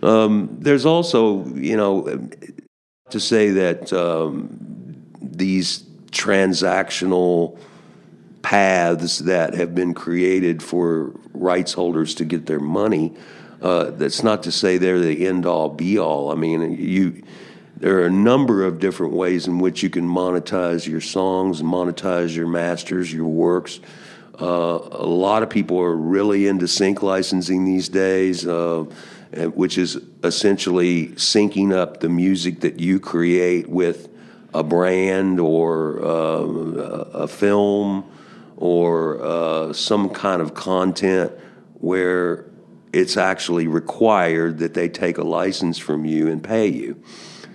Um, 0.00 0.56
there's 0.60 0.86
also, 0.86 1.44
you 1.46 1.76
know, 1.76 2.28
to 3.10 3.18
say 3.18 3.50
that 3.50 3.92
um, 3.92 5.04
these 5.20 5.82
transactional 6.12 7.58
paths 8.52 9.20
that 9.20 9.54
have 9.54 9.74
been 9.74 9.94
created 9.94 10.62
for 10.62 11.18
rights 11.32 11.72
holders 11.72 12.14
to 12.14 12.22
get 12.22 12.44
their 12.44 12.60
money. 12.60 13.10
Uh, 13.62 13.84
that's 13.92 14.22
not 14.22 14.42
to 14.42 14.52
say 14.52 14.76
they're 14.76 15.00
the 15.00 15.26
end 15.26 15.46
all 15.46 15.70
be 15.70 15.98
all. 15.98 16.30
I 16.30 16.34
mean, 16.34 16.76
you 16.78 17.22
there 17.78 18.00
are 18.00 18.04
a 18.04 18.10
number 18.10 18.62
of 18.62 18.78
different 18.78 19.14
ways 19.14 19.46
in 19.46 19.58
which 19.58 19.82
you 19.82 19.88
can 19.88 20.06
monetize 20.06 20.86
your 20.86 21.00
songs, 21.00 21.62
monetize 21.62 22.36
your 22.36 22.46
masters, 22.46 23.10
your 23.10 23.26
works. 23.26 23.80
Uh, 24.38 24.80
a 24.90 25.06
lot 25.06 25.42
of 25.42 25.48
people 25.48 25.80
are 25.80 25.96
really 25.96 26.46
into 26.46 26.68
sync 26.68 27.02
licensing 27.02 27.64
these 27.64 27.88
days, 27.88 28.46
uh, 28.46 28.84
which 29.54 29.78
is 29.78 29.98
essentially 30.22 31.08
syncing 31.14 31.72
up 31.72 32.00
the 32.00 32.10
music 32.10 32.60
that 32.60 32.78
you 32.78 33.00
create 33.00 33.66
with 33.66 34.10
a 34.52 34.62
brand 34.62 35.40
or 35.40 36.04
uh, 36.04 36.44
a 37.14 37.26
film 37.26 38.04
or 38.62 39.20
uh, 39.20 39.72
some 39.72 40.08
kind 40.08 40.40
of 40.40 40.54
content 40.54 41.32
where 41.80 42.44
it's 42.92 43.16
actually 43.16 43.66
required 43.66 44.58
that 44.58 44.72
they 44.72 44.88
take 44.88 45.18
a 45.18 45.24
license 45.24 45.78
from 45.78 46.04
you 46.04 46.28
and 46.28 46.44
pay 46.44 46.68
you. 46.68 47.02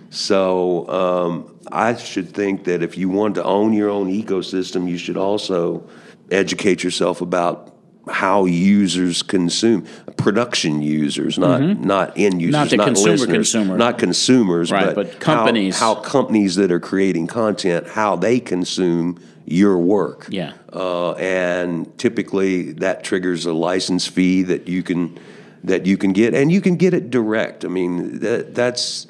So 0.09 0.85
um, 0.89 1.59
I 1.71 1.95
should 1.95 2.33
think 2.33 2.65
that 2.65 2.83
if 2.83 2.97
you 2.97 3.07
want 3.07 3.35
to 3.35 3.43
own 3.45 3.71
your 3.71 3.89
own 3.89 4.11
ecosystem, 4.11 4.89
you 4.89 4.97
should 4.97 5.15
also 5.15 5.87
educate 6.29 6.83
yourself 6.83 7.21
about 7.21 7.73
how 8.09 8.43
users 8.43 9.21
consume 9.23 9.85
production 10.17 10.81
users 10.81 11.37
not 11.37 11.61
not 11.61 12.13
end 12.17 12.41
users 12.41 12.53
Not 12.53 12.69
the 12.69 12.77
consumer 12.77 13.11
listeners, 13.11 13.51
consumer. 13.51 13.77
not 13.77 13.97
consumers 13.97 14.71
Right, 14.71 14.95
but, 14.95 14.95
but 14.95 15.07
how- 15.13 15.19
companies. 15.19 15.77
how, 15.79 15.95
companies 15.95 16.55
that 16.55 16.71
are 16.71 16.79
creating 16.79 17.27
content 17.27 17.85
how 17.87 18.15
they 18.15 18.39
consume 18.39 19.19
your 19.49 19.77
work 19.77 20.27
Yeah. 20.29 20.51
uh, 20.73 21.13
and 21.13 21.97
typically 21.97 22.73
that 22.73 23.03
triggers 23.05 23.45
a 23.45 23.53
license 23.53 24.05
fee 24.05 24.43
that 24.43 24.67
you 24.67 24.83
can 24.83 25.17
that 25.63 25.85
you 25.85 25.97
can 25.97 26.13
get, 26.13 26.33
and 26.33 26.51
you 26.51 26.61
can 26.61 26.75
get 26.75 26.93
it 26.93 27.09
direct. 27.09 27.65
I 27.65 27.67
mean, 27.67 28.19
that 28.19 28.53
that's 28.53 29.07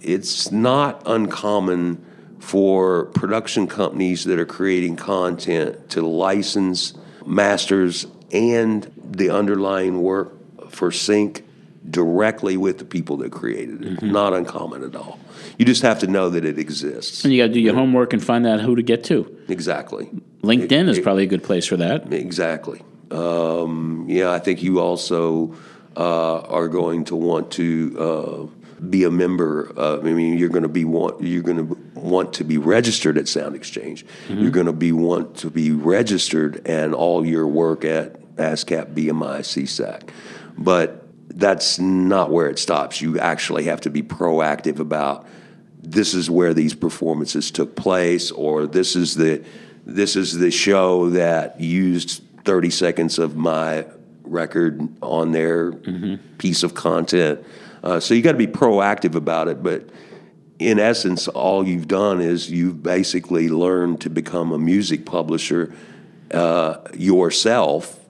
it's 0.00 0.50
not 0.50 1.02
uncommon 1.06 2.04
for 2.40 3.06
production 3.06 3.66
companies 3.66 4.24
that 4.24 4.38
are 4.38 4.46
creating 4.46 4.96
content 4.96 5.90
to 5.90 6.02
license 6.02 6.94
masters 7.26 8.06
and 8.32 8.90
the 9.10 9.30
underlying 9.30 10.02
work 10.02 10.70
for 10.70 10.90
sync 10.90 11.44
directly 11.90 12.56
with 12.56 12.78
the 12.78 12.84
people 12.84 13.16
that 13.18 13.30
created 13.30 13.84
it. 13.84 14.02
Not 14.02 14.32
uncommon 14.32 14.82
at 14.84 14.96
all. 14.96 15.18
You 15.58 15.64
just 15.64 15.82
have 15.82 15.98
to 16.00 16.06
know 16.06 16.30
that 16.30 16.44
it 16.44 16.58
exists. 16.58 17.24
And 17.24 17.32
you 17.32 17.42
got 17.42 17.48
to 17.48 17.52
do 17.52 17.60
your 17.60 17.74
homework 17.74 18.12
and 18.12 18.22
find 18.22 18.46
out 18.46 18.60
who 18.60 18.74
to 18.76 18.82
get 18.82 19.04
to. 19.04 19.38
Exactly. 19.48 20.10
LinkedIn 20.42 20.88
is 20.88 20.98
probably 20.98 21.24
a 21.24 21.28
good 21.28 21.42
place 21.42 21.66
for 21.66 21.76
that. 21.76 22.12
Exactly. 22.12 22.82
Um, 23.10 24.06
yeah, 24.08 24.32
I 24.32 24.38
think 24.38 24.62
you 24.62 24.80
also 24.80 25.54
uh, 25.96 26.40
are 26.40 26.68
going 26.68 27.04
to 27.04 27.16
want 27.16 27.52
to 27.52 27.96
uh, 27.98 28.80
be 28.80 29.04
a 29.04 29.10
member. 29.10 29.72
Uh, 29.76 29.98
I 29.98 30.12
mean, 30.12 30.36
you're 30.36 30.48
going 30.48 30.62
to 30.64 30.68
be 30.68 30.84
want 30.84 31.22
you're 31.22 31.42
going 31.42 31.68
to 31.68 31.78
want 31.98 32.32
to 32.34 32.44
be 32.44 32.58
registered 32.58 33.16
at 33.16 33.28
Sound 33.28 33.54
Exchange. 33.54 34.04
You're 34.28 34.50
going 34.50 34.66
to 34.66 34.72
be 34.72 34.92
want 34.92 35.36
to 35.38 35.50
be 35.50 35.70
registered 35.70 36.66
and 36.66 36.94
all 36.94 37.24
your 37.24 37.46
work 37.46 37.84
at 37.84 38.20
ASCAP, 38.36 38.94
BMI, 38.94 39.40
SESAC. 39.40 40.08
But 40.58 41.04
that's 41.28 41.78
not 41.78 42.30
where 42.30 42.48
it 42.48 42.58
stops. 42.58 43.00
You 43.00 43.18
actually 43.18 43.64
have 43.64 43.80
to 43.82 43.90
be 43.90 44.02
proactive 44.02 44.78
about 44.78 45.26
this 45.84 46.14
is 46.14 46.30
where 46.30 46.54
these 46.54 46.74
performances 46.74 47.50
took 47.50 47.76
place, 47.76 48.30
or 48.30 48.66
this 48.66 48.96
is 48.96 49.14
the 49.14 49.44
this 49.86 50.16
is 50.16 50.38
the 50.38 50.50
show 50.50 51.10
that 51.10 51.60
used 51.60 52.22
30 52.44 52.70
seconds 52.70 53.18
of 53.18 53.36
my 53.36 53.86
record 54.22 54.88
on 55.02 55.32
their 55.32 55.72
piece 56.38 56.62
of 56.62 56.74
content. 56.74 57.44
Uh, 57.82 58.00
so 58.00 58.14
you 58.14 58.22
got 58.22 58.32
to 58.32 58.38
be 58.38 58.46
proactive 58.46 59.14
about 59.14 59.46
it, 59.48 59.62
but 59.62 59.90
in 60.58 60.78
essence, 60.78 61.28
all 61.28 61.66
you've 61.66 61.88
done 61.88 62.20
is 62.20 62.50
you've 62.50 62.82
basically 62.82 63.50
learned 63.50 64.00
to 64.00 64.08
become 64.08 64.52
a 64.52 64.58
music 64.58 65.04
publisher 65.04 65.74
uh, 66.32 66.78
yourself 66.94 68.00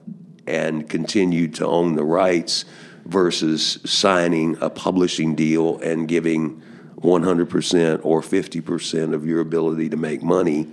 and 0.47 0.87
continue 0.89 1.47
to 1.49 1.65
own 1.65 1.95
the 1.95 2.03
rights 2.03 2.63
versus 3.05 3.79
signing 3.83 4.57
a 4.61 4.69
publishing 4.69 5.35
deal 5.35 5.77
and 5.79 6.07
giving 6.07 6.61
100% 7.05 7.99
or 8.03 8.21
50% 8.21 9.13
of 9.13 9.25
your 9.25 9.39
ability 9.39 9.89
to 9.89 9.97
make 9.97 10.21
money 10.23 10.67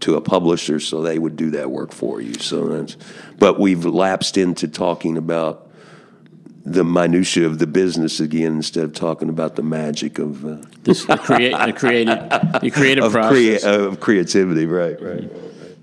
to 0.00 0.16
a 0.16 0.20
publisher 0.20 0.80
so 0.80 1.00
they 1.02 1.18
would 1.18 1.36
do 1.36 1.50
that 1.50 1.70
work 1.70 1.92
for 1.92 2.20
you. 2.20 2.34
So 2.34 2.66
that's, 2.68 2.96
but 3.38 3.58
we've 3.60 3.84
lapsed 3.84 4.36
into 4.36 4.68
talking 4.68 5.16
about 5.16 5.70
the 6.66 6.82
minutia 6.84 7.46
of 7.46 7.58
the 7.58 7.66
business 7.66 8.20
again 8.20 8.54
instead 8.56 8.84
of 8.84 8.94
talking 8.94 9.28
about 9.28 9.54
the 9.54 9.62
magic 9.62 10.18
of 10.18 10.44
uh, 10.46 10.56
This, 10.82 11.04
the, 11.04 11.16
create, 11.18 11.52
the 11.52 11.72
creative, 11.74 12.18
the 12.60 12.70
creative 12.72 13.04
of, 13.08 13.12
process. 13.12 13.62
crea- 13.62 13.74
of 13.74 14.00
creativity. 14.00 14.66
Right, 14.66 15.00
right. 15.00 15.30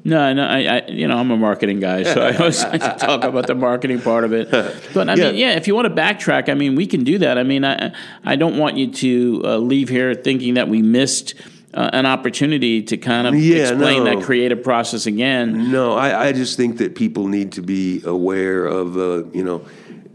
No, 0.04 0.34
no, 0.34 0.44
I, 0.46 0.60
I, 0.78 0.88
you 0.88 1.08
know, 1.08 1.18
I'm 1.18 1.30
a 1.32 1.38
marketing 1.38 1.80
guy, 1.80 2.04
so 2.04 2.22
I 2.22 2.36
always 2.36 2.64
like 2.72 2.82
to 2.82 2.96
talk 2.98 3.24
about 3.24 3.46
the 3.48 3.56
marketing 3.56 4.02
part 4.02 4.24
of 4.24 4.34
it. 4.34 4.50
But 4.94 5.10
I 5.10 5.16
mean, 5.16 5.36
Yeah. 5.36 5.50
yeah, 5.52 5.52
if 5.58 5.68
you 5.68 5.76
want 5.76 5.88
to 5.88 5.94
backtrack, 5.94 6.50
I 6.50 6.56
mean, 6.56 6.76
we 6.76 6.88
can 6.88 7.04
do 7.04 7.20
that. 7.20 7.38
I 7.38 7.44
mean, 7.44 7.64
I, 7.64 7.94
I 8.24 8.36
don't 8.36 8.58
want 8.58 8.78
you 8.78 8.92
to 8.92 9.42
uh, 9.46 9.58
leave 9.58 9.90
here 9.90 10.16
thinking 10.16 10.56
that 10.56 10.68
we 10.68 10.82
missed 10.82 11.36
uh, 11.74 11.90
an 11.94 12.06
opportunity 12.06 12.82
to 12.84 12.98
kind 12.98 13.28
of 13.28 13.36
Yeah, 13.36 13.70
explain 13.70 14.04
no. 14.04 14.16
that 14.16 14.24
creative 14.26 14.64
process 14.64 15.06
again. 15.06 15.72
No, 15.72 15.94
I, 15.94 16.28
I 16.28 16.32
just 16.34 16.58
think 16.58 16.78
that 16.80 16.96
people 16.96 17.28
need 17.28 17.52
to 17.54 17.62
be 17.62 18.02
aware 18.04 18.66
of, 18.66 18.98
uh, 18.98 19.26
you 19.32 19.44
know, 19.44 19.66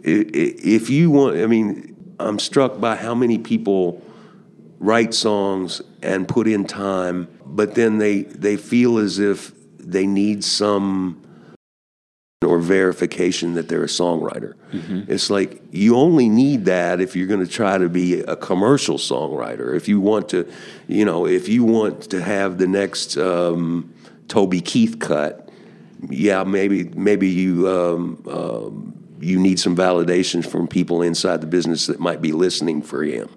if 0.05 0.91
you 0.91 1.11
want, 1.11 1.37
I 1.39 1.47
mean, 1.47 1.95
I'm 2.19 2.39
struck 2.39 2.81
by 2.81 2.97
how 2.97 3.15
many 3.15 3.39
people 3.39 4.03
write 4.79 5.15
songs 5.15 5.81
and 6.03 6.29
put 6.29 6.47
in 6.47 6.65
time, 6.67 7.29
but 7.45 7.75
then 7.75 7.99
they, 7.99 8.23
they 8.23 8.57
feel 8.57 8.99
as 8.99 9.19
if 9.19 9.53
they 9.87 10.07
need 10.07 10.45
some 10.45 11.23
or 12.45 12.59
verification 12.59 13.55
that 13.55 13.69
they're 13.69 13.85
a 13.85 13.87
songwriter. 13.87 14.55
It's 15.09 15.31
like 15.31 15.63
you 15.71 15.97
only 15.97 16.29
need 16.29 16.67
that 16.67 17.01
if 17.01 17.17
you're 17.17 17.27
going 17.27 17.45
to 17.45 17.51
try 17.51 17.79
to 17.79 17.89
be 17.89 18.21
a 18.21 18.37
commercial 18.37 18.99
songwriter. 18.99 19.75
If 19.75 19.89
you 19.89 20.01
want 20.01 20.29
to, 20.31 20.51
you 20.87 21.05
know, 21.05 21.27
if 21.27 21.49
you 21.49 21.65
want 21.65 22.11
to 22.11 22.23
have 22.23 22.59
the 22.59 22.67
next 22.67 23.17
um, 23.17 23.95
Toby 24.29 24.61
Keith 24.61 24.99
cut, 24.99 25.49
yeah, 26.11 26.45
maybe 26.45 26.85
maybe 26.85 27.29
you 27.29 27.69
um, 27.69 28.23
um, 28.29 28.95
you 29.19 29.39
need 29.39 29.59
some 29.59 29.75
validations 29.75 30.47
from 30.47 30.69
people 30.69 31.01
inside 31.01 31.41
the 31.41 31.47
business 31.47 31.87
that 31.87 32.01
might 32.01 32.21
be 32.21 32.33
listening 32.33 32.83
for 32.83 33.03
him. 33.03 33.29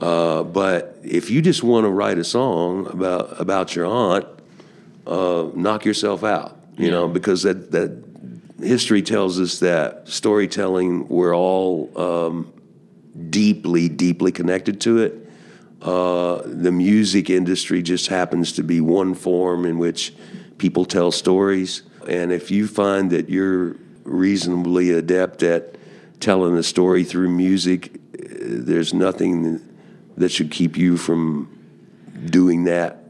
Uh, 0.00 0.44
but 0.44 0.98
if 1.02 1.30
you 1.30 1.42
just 1.42 1.64
want 1.64 1.84
to 1.84 1.90
write 1.90 2.18
a 2.18 2.24
song 2.24 2.86
about 2.86 3.40
about 3.40 3.74
your 3.74 3.86
aunt, 3.86 4.26
uh, 5.06 5.48
knock 5.54 5.84
yourself 5.84 6.24
out. 6.24 6.58
You 6.76 6.90
know, 6.90 7.06
because 7.06 7.44
that 7.44 7.70
that 7.70 8.02
history 8.60 9.02
tells 9.02 9.38
us 9.40 9.60
that 9.60 10.08
storytelling, 10.08 11.08
we're 11.08 11.36
all 11.36 11.90
um, 11.98 12.52
deeply, 13.30 13.88
deeply 13.88 14.32
connected 14.32 14.80
to 14.82 14.98
it. 14.98 15.30
Uh, 15.82 16.40
the 16.46 16.72
music 16.72 17.28
industry 17.28 17.82
just 17.82 18.06
happens 18.08 18.52
to 18.52 18.62
be 18.62 18.80
one 18.80 19.14
form 19.14 19.66
in 19.66 19.78
which 19.78 20.14
people 20.58 20.84
tell 20.84 21.12
stories. 21.12 21.82
And 22.08 22.32
if 22.32 22.50
you 22.50 22.66
find 22.66 23.10
that 23.10 23.28
you're 23.28 23.76
reasonably 24.02 24.90
adept 24.90 25.42
at 25.42 25.76
telling 26.20 26.56
a 26.56 26.62
story 26.62 27.04
through 27.04 27.28
music, 27.28 27.94
uh, 27.94 28.28
there's 28.40 28.94
nothing 28.94 29.60
that 30.16 30.30
should 30.30 30.50
keep 30.50 30.76
you 30.76 30.96
from 30.96 31.50
doing 32.26 32.64
that 32.64 33.03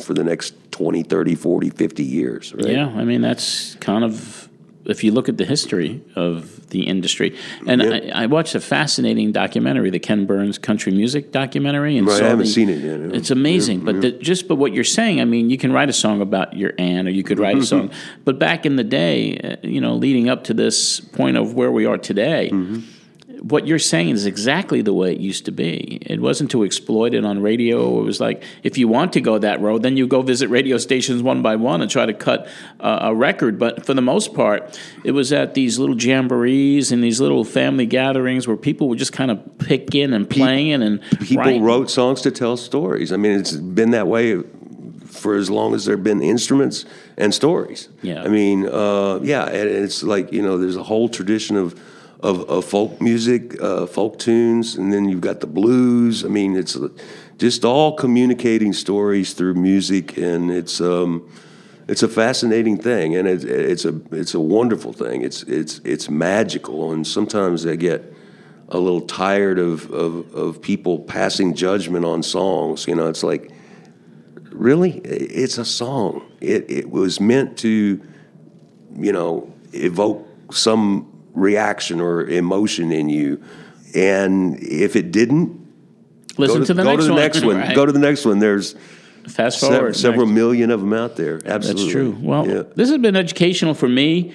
for 0.00 0.14
the 0.14 0.24
next 0.24 0.54
20, 0.72 1.02
30, 1.02 1.34
40, 1.34 1.70
50 1.70 2.02
years. 2.02 2.54
Right? 2.54 2.68
Yeah, 2.68 2.88
I 2.88 3.04
mean, 3.04 3.20
that's 3.20 3.74
kind 3.76 4.04
of 4.04 4.48
if 4.84 5.04
you 5.04 5.12
look 5.12 5.28
at 5.28 5.36
the 5.36 5.44
history 5.44 6.02
of 6.16 6.68
the 6.70 6.86
industry, 6.86 7.38
and 7.66 7.82
I, 7.82 8.22
I, 8.22 8.26
watched 8.26 8.54
a 8.54 8.60
fascinating 8.60 9.30
documentary, 9.30 9.90
the 9.90 10.00
Ken 10.00 10.26
Burns 10.26 10.58
country 10.58 10.92
music 10.92 11.30
documentary, 11.30 11.96
and 11.96 12.06
right, 12.06 12.22
I 12.22 12.28
haven't 12.28 12.46
the, 12.46 12.52
seen 12.52 12.68
it 12.68 12.80
yet. 12.80 13.14
It's 13.14 13.30
amazing, 13.30 13.80
yeah, 13.80 13.84
but 13.84 13.94
yeah. 13.96 14.00
The, 14.00 14.12
just 14.12 14.48
but 14.48 14.56
what 14.56 14.72
you're 14.72 14.82
saying, 14.82 15.20
I 15.20 15.24
mean, 15.24 15.50
you 15.50 15.58
can 15.58 15.72
write 15.72 15.88
a 15.88 15.92
song 15.92 16.20
about 16.20 16.56
your 16.56 16.72
aunt, 16.78 17.06
or 17.06 17.10
you 17.10 17.22
could 17.22 17.38
write 17.38 17.58
a 17.58 17.66
song, 17.66 17.90
but 18.24 18.38
back 18.38 18.66
in 18.66 18.76
the 18.76 18.84
day, 18.84 19.38
uh, 19.38 19.56
you 19.66 19.80
know, 19.80 19.94
leading 19.94 20.28
up 20.28 20.44
to 20.44 20.54
this 20.54 21.00
point 21.00 21.36
of 21.36 21.54
where 21.54 21.70
we 21.70 21.86
are 21.86 21.98
today. 21.98 22.50
Mm-hmm 22.52 22.98
what 23.42 23.66
you're 23.66 23.78
saying 23.78 24.10
is 24.10 24.24
exactly 24.24 24.82
the 24.82 24.92
way 24.92 25.12
it 25.12 25.18
used 25.18 25.44
to 25.46 25.52
be. 25.52 25.98
It 26.02 26.20
wasn't 26.20 26.50
to 26.52 26.62
exploit 26.62 27.12
it 27.12 27.24
on 27.24 27.42
radio. 27.42 28.00
It 28.00 28.04
was 28.04 28.20
like 28.20 28.42
if 28.62 28.78
you 28.78 28.86
want 28.86 29.12
to 29.14 29.20
go 29.20 29.36
that 29.38 29.60
road, 29.60 29.82
then 29.82 29.96
you 29.96 30.06
go 30.06 30.22
visit 30.22 30.48
radio 30.48 30.78
stations 30.78 31.22
one 31.22 31.42
by 31.42 31.56
one 31.56 31.82
and 31.82 31.90
try 31.90 32.06
to 32.06 32.14
cut 32.14 32.46
uh, 32.78 33.00
a 33.02 33.14
record. 33.14 33.58
But 33.58 33.84
for 33.84 33.94
the 33.94 34.02
most 34.02 34.32
part, 34.34 34.78
it 35.04 35.10
was 35.10 35.32
at 35.32 35.54
these 35.54 35.78
little 35.78 35.96
jamborees 35.96 36.92
and 36.92 37.02
these 37.02 37.20
little 37.20 37.44
family 37.44 37.86
gatherings 37.86 38.46
where 38.46 38.56
people 38.56 38.88
would 38.88 38.98
just 38.98 39.12
kind 39.12 39.30
of 39.30 39.58
pick 39.58 39.94
in 39.94 40.12
and 40.12 40.30
playing 40.30 40.82
and 40.82 41.02
people 41.20 41.38
writing. 41.38 41.62
wrote 41.62 41.90
songs 41.90 42.20
to 42.22 42.30
tell 42.30 42.56
stories. 42.56 43.12
I 43.12 43.16
mean, 43.16 43.38
it's 43.38 43.52
been 43.52 43.90
that 43.90 44.06
way 44.06 44.42
for 45.06 45.34
as 45.34 45.50
long 45.50 45.74
as 45.74 45.84
there 45.84 45.96
have 45.96 46.04
been 46.04 46.22
instruments 46.22 46.84
and 47.16 47.34
stories. 47.34 47.88
Yeah. 48.02 48.22
I 48.22 48.28
mean, 48.28 48.68
uh, 48.68 49.18
yeah, 49.22 49.46
and 49.46 49.68
it's 49.68 50.04
like 50.04 50.32
you 50.32 50.42
know, 50.42 50.58
there's 50.58 50.76
a 50.76 50.82
whole 50.84 51.08
tradition 51.08 51.56
of 51.56 51.78
of, 52.22 52.48
of 52.48 52.64
folk 52.64 53.00
music, 53.00 53.60
uh, 53.60 53.86
folk 53.86 54.18
tunes, 54.18 54.76
and 54.76 54.92
then 54.92 55.08
you've 55.08 55.20
got 55.20 55.40
the 55.40 55.46
blues. 55.46 56.24
I 56.24 56.28
mean, 56.28 56.56
it's 56.56 56.78
just 57.38 57.64
all 57.64 57.94
communicating 57.96 58.72
stories 58.72 59.32
through 59.34 59.54
music, 59.54 60.16
and 60.16 60.50
it's 60.50 60.80
um, 60.80 61.28
it's 61.88 62.02
a 62.02 62.08
fascinating 62.08 62.78
thing, 62.78 63.16
and 63.16 63.26
it's 63.26 63.44
it's 63.44 63.84
a 63.84 64.00
it's 64.12 64.34
a 64.34 64.40
wonderful 64.40 64.92
thing. 64.92 65.22
It's 65.22 65.42
it's 65.42 65.80
it's 65.84 66.08
magical, 66.08 66.92
and 66.92 67.06
sometimes 67.06 67.66
I 67.66 67.74
get 67.74 68.12
a 68.68 68.78
little 68.78 69.02
tired 69.02 69.58
of, 69.58 69.90
of, 69.90 70.34
of 70.34 70.62
people 70.62 71.00
passing 71.00 71.54
judgment 71.54 72.06
on 72.06 72.22
songs. 72.22 72.86
You 72.86 72.94
know, 72.94 73.08
it's 73.08 73.22
like, 73.22 73.50
really, 74.50 74.92
it's 75.00 75.58
a 75.58 75.64
song. 75.64 76.22
It 76.40 76.70
it 76.70 76.90
was 76.90 77.20
meant 77.20 77.58
to, 77.58 78.00
you 78.96 79.12
know, 79.12 79.52
evoke 79.72 80.26
some 80.52 81.11
reaction 81.34 82.00
or 82.00 82.26
emotion 82.26 82.92
in 82.92 83.08
you. 83.08 83.42
And 83.94 84.58
if 84.62 84.96
it 84.96 85.12
didn't, 85.12 85.60
listen 86.38 86.60
to, 86.60 86.66
to, 86.66 86.74
the 86.74 86.82
go 86.82 86.90
next 86.90 87.04
to 87.04 87.08
the 87.08 87.14
next 87.14 87.44
one. 87.44 87.56
Right. 87.56 87.74
Go 87.74 87.86
to 87.86 87.92
the 87.92 87.98
next 87.98 88.24
one. 88.24 88.38
There's 88.38 88.74
fast 89.28 89.60
forward 89.60 89.94
se- 89.94 90.02
several 90.02 90.26
next. 90.26 90.34
million 90.34 90.70
of 90.70 90.80
them 90.80 90.92
out 90.92 91.16
there. 91.16 91.40
Absolutely, 91.44 91.82
That's 91.82 91.92
true. 91.92 92.16
Well, 92.20 92.46
yeah. 92.48 92.62
this 92.74 92.88
has 92.88 92.98
been 92.98 93.16
educational 93.16 93.74
for 93.74 93.88
me. 93.88 94.32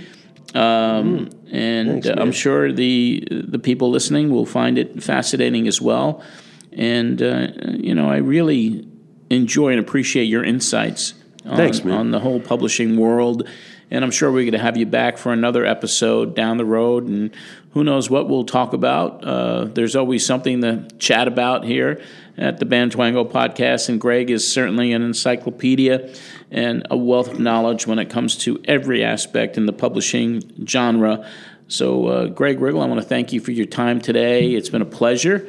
Um, 0.54 1.30
and 1.52 2.04
Thanks, 2.04 2.08
uh, 2.08 2.16
I'm 2.18 2.32
sure 2.32 2.72
the 2.72 3.28
the 3.30 3.60
people 3.60 3.90
listening 3.90 4.32
will 4.32 4.46
find 4.46 4.78
it 4.78 5.04
fascinating 5.04 5.68
as 5.68 5.82
well. 5.82 6.24
And 6.72 7.22
uh, 7.22 7.48
you 7.74 7.94
know, 7.94 8.10
I 8.10 8.18
really 8.18 8.88
enjoy 9.30 9.72
and 9.72 9.80
appreciate 9.80 10.26
your 10.26 10.44
insights 10.44 11.14
on, 11.46 11.58
Thanks, 11.58 11.82
on 11.82 12.12
the 12.12 12.20
whole 12.20 12.40
publishing 12.40 12.98
world. 12.98 13.48
And 13.90 14.04
I'm 14.04 14.12
sure 14.12 14.32
we're 14.32 14.44
going 14.44 14.52
to 14.52 14.60
have 14.60 14.78
you 14.78 14.86
back 14.86 15.18
for 15.18 15.32
another 15.32 15.66
episode 15.66 16.36
down 16.36 16.58
the 16.58 16.66
road. 16.66 17.08
And 17.08 17.34
who 17.72 17.84
knows 17.84 18.10
what 18.10 18.28
we'll 18.28 18.44
talk 18.44 18.74
about. 18.74 19.24
Uh, 19.24 19.66
there's 19.66 19.96
always 19.96 20.26
something 20.26 20.62
to 20.62 20.88
chat 21.00 21.28
about 21.28 21.64
here 21.64 22.02
at 22.38 22.60
the 22.60 22.66
Bantwango 22.66 23.30
podcast. 23.30 23.88
And 23.88 24.00
Greg 24.00 24.30
is 24.30 24.52
certainly 24.52 24.92
an 24.92 25.04
encyclopedia 25.04 26.14
and 26.52 26.86
a 26.92 26.98
wealth 26.98 27.32
of 27.34 27.40
knowledge 27.40 27.88
when 27.88 28.00
it 28.00 28.10
comes 28.10 28.36
to 28.40 28.62
every 28.66 29.04
aspect 29.04 29.58
in 29.58 29.66
the 29.66 29.74
publishing 29.74 30.66
genre. 30.66 31.30
So, 31.70 32.08
uh, 32.08 32.26
Greg 32.28 32.60
Riggle, 32.60 32.82
I 32.82 32.88
want 32.88 33.02
to 33.02 33.08
thank 33.08 33.34
you 33.34 33.40
for 33.40 33.52
your 33.52 33.66
time 33.66 34.00
today. 34.00 34.54
It's 34.54 34.70
been 34.70 34.82
a 34.82 34.86
pleasure. 34.86 35.48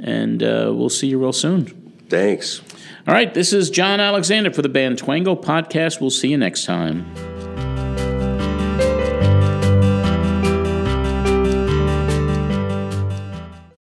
And 0.00 0.42
uh, 0.42 0.72
we'll 0.74 0.90
see 0.90 1.08
you 1.08 1.18
real 1.18 1.32
soon. 1.32 1.66
Thanks. 2.08 2.60
All 3.08 3.14
right, 3.14 3.32
this 3.32 3.52
is 3.52 3.70
John 3.70 4.00
Alexander 4.00 4.52
for 4.52 4.62
the 4.62 4.68
Band 4.68 5.00
Twango 5.00 5.40
podcast. 5.40 6.00
We'll 6.00 6.10
see 6.10 6.28
you 6.28 6.36
next 6.36 6.64
time. 6.64 7.25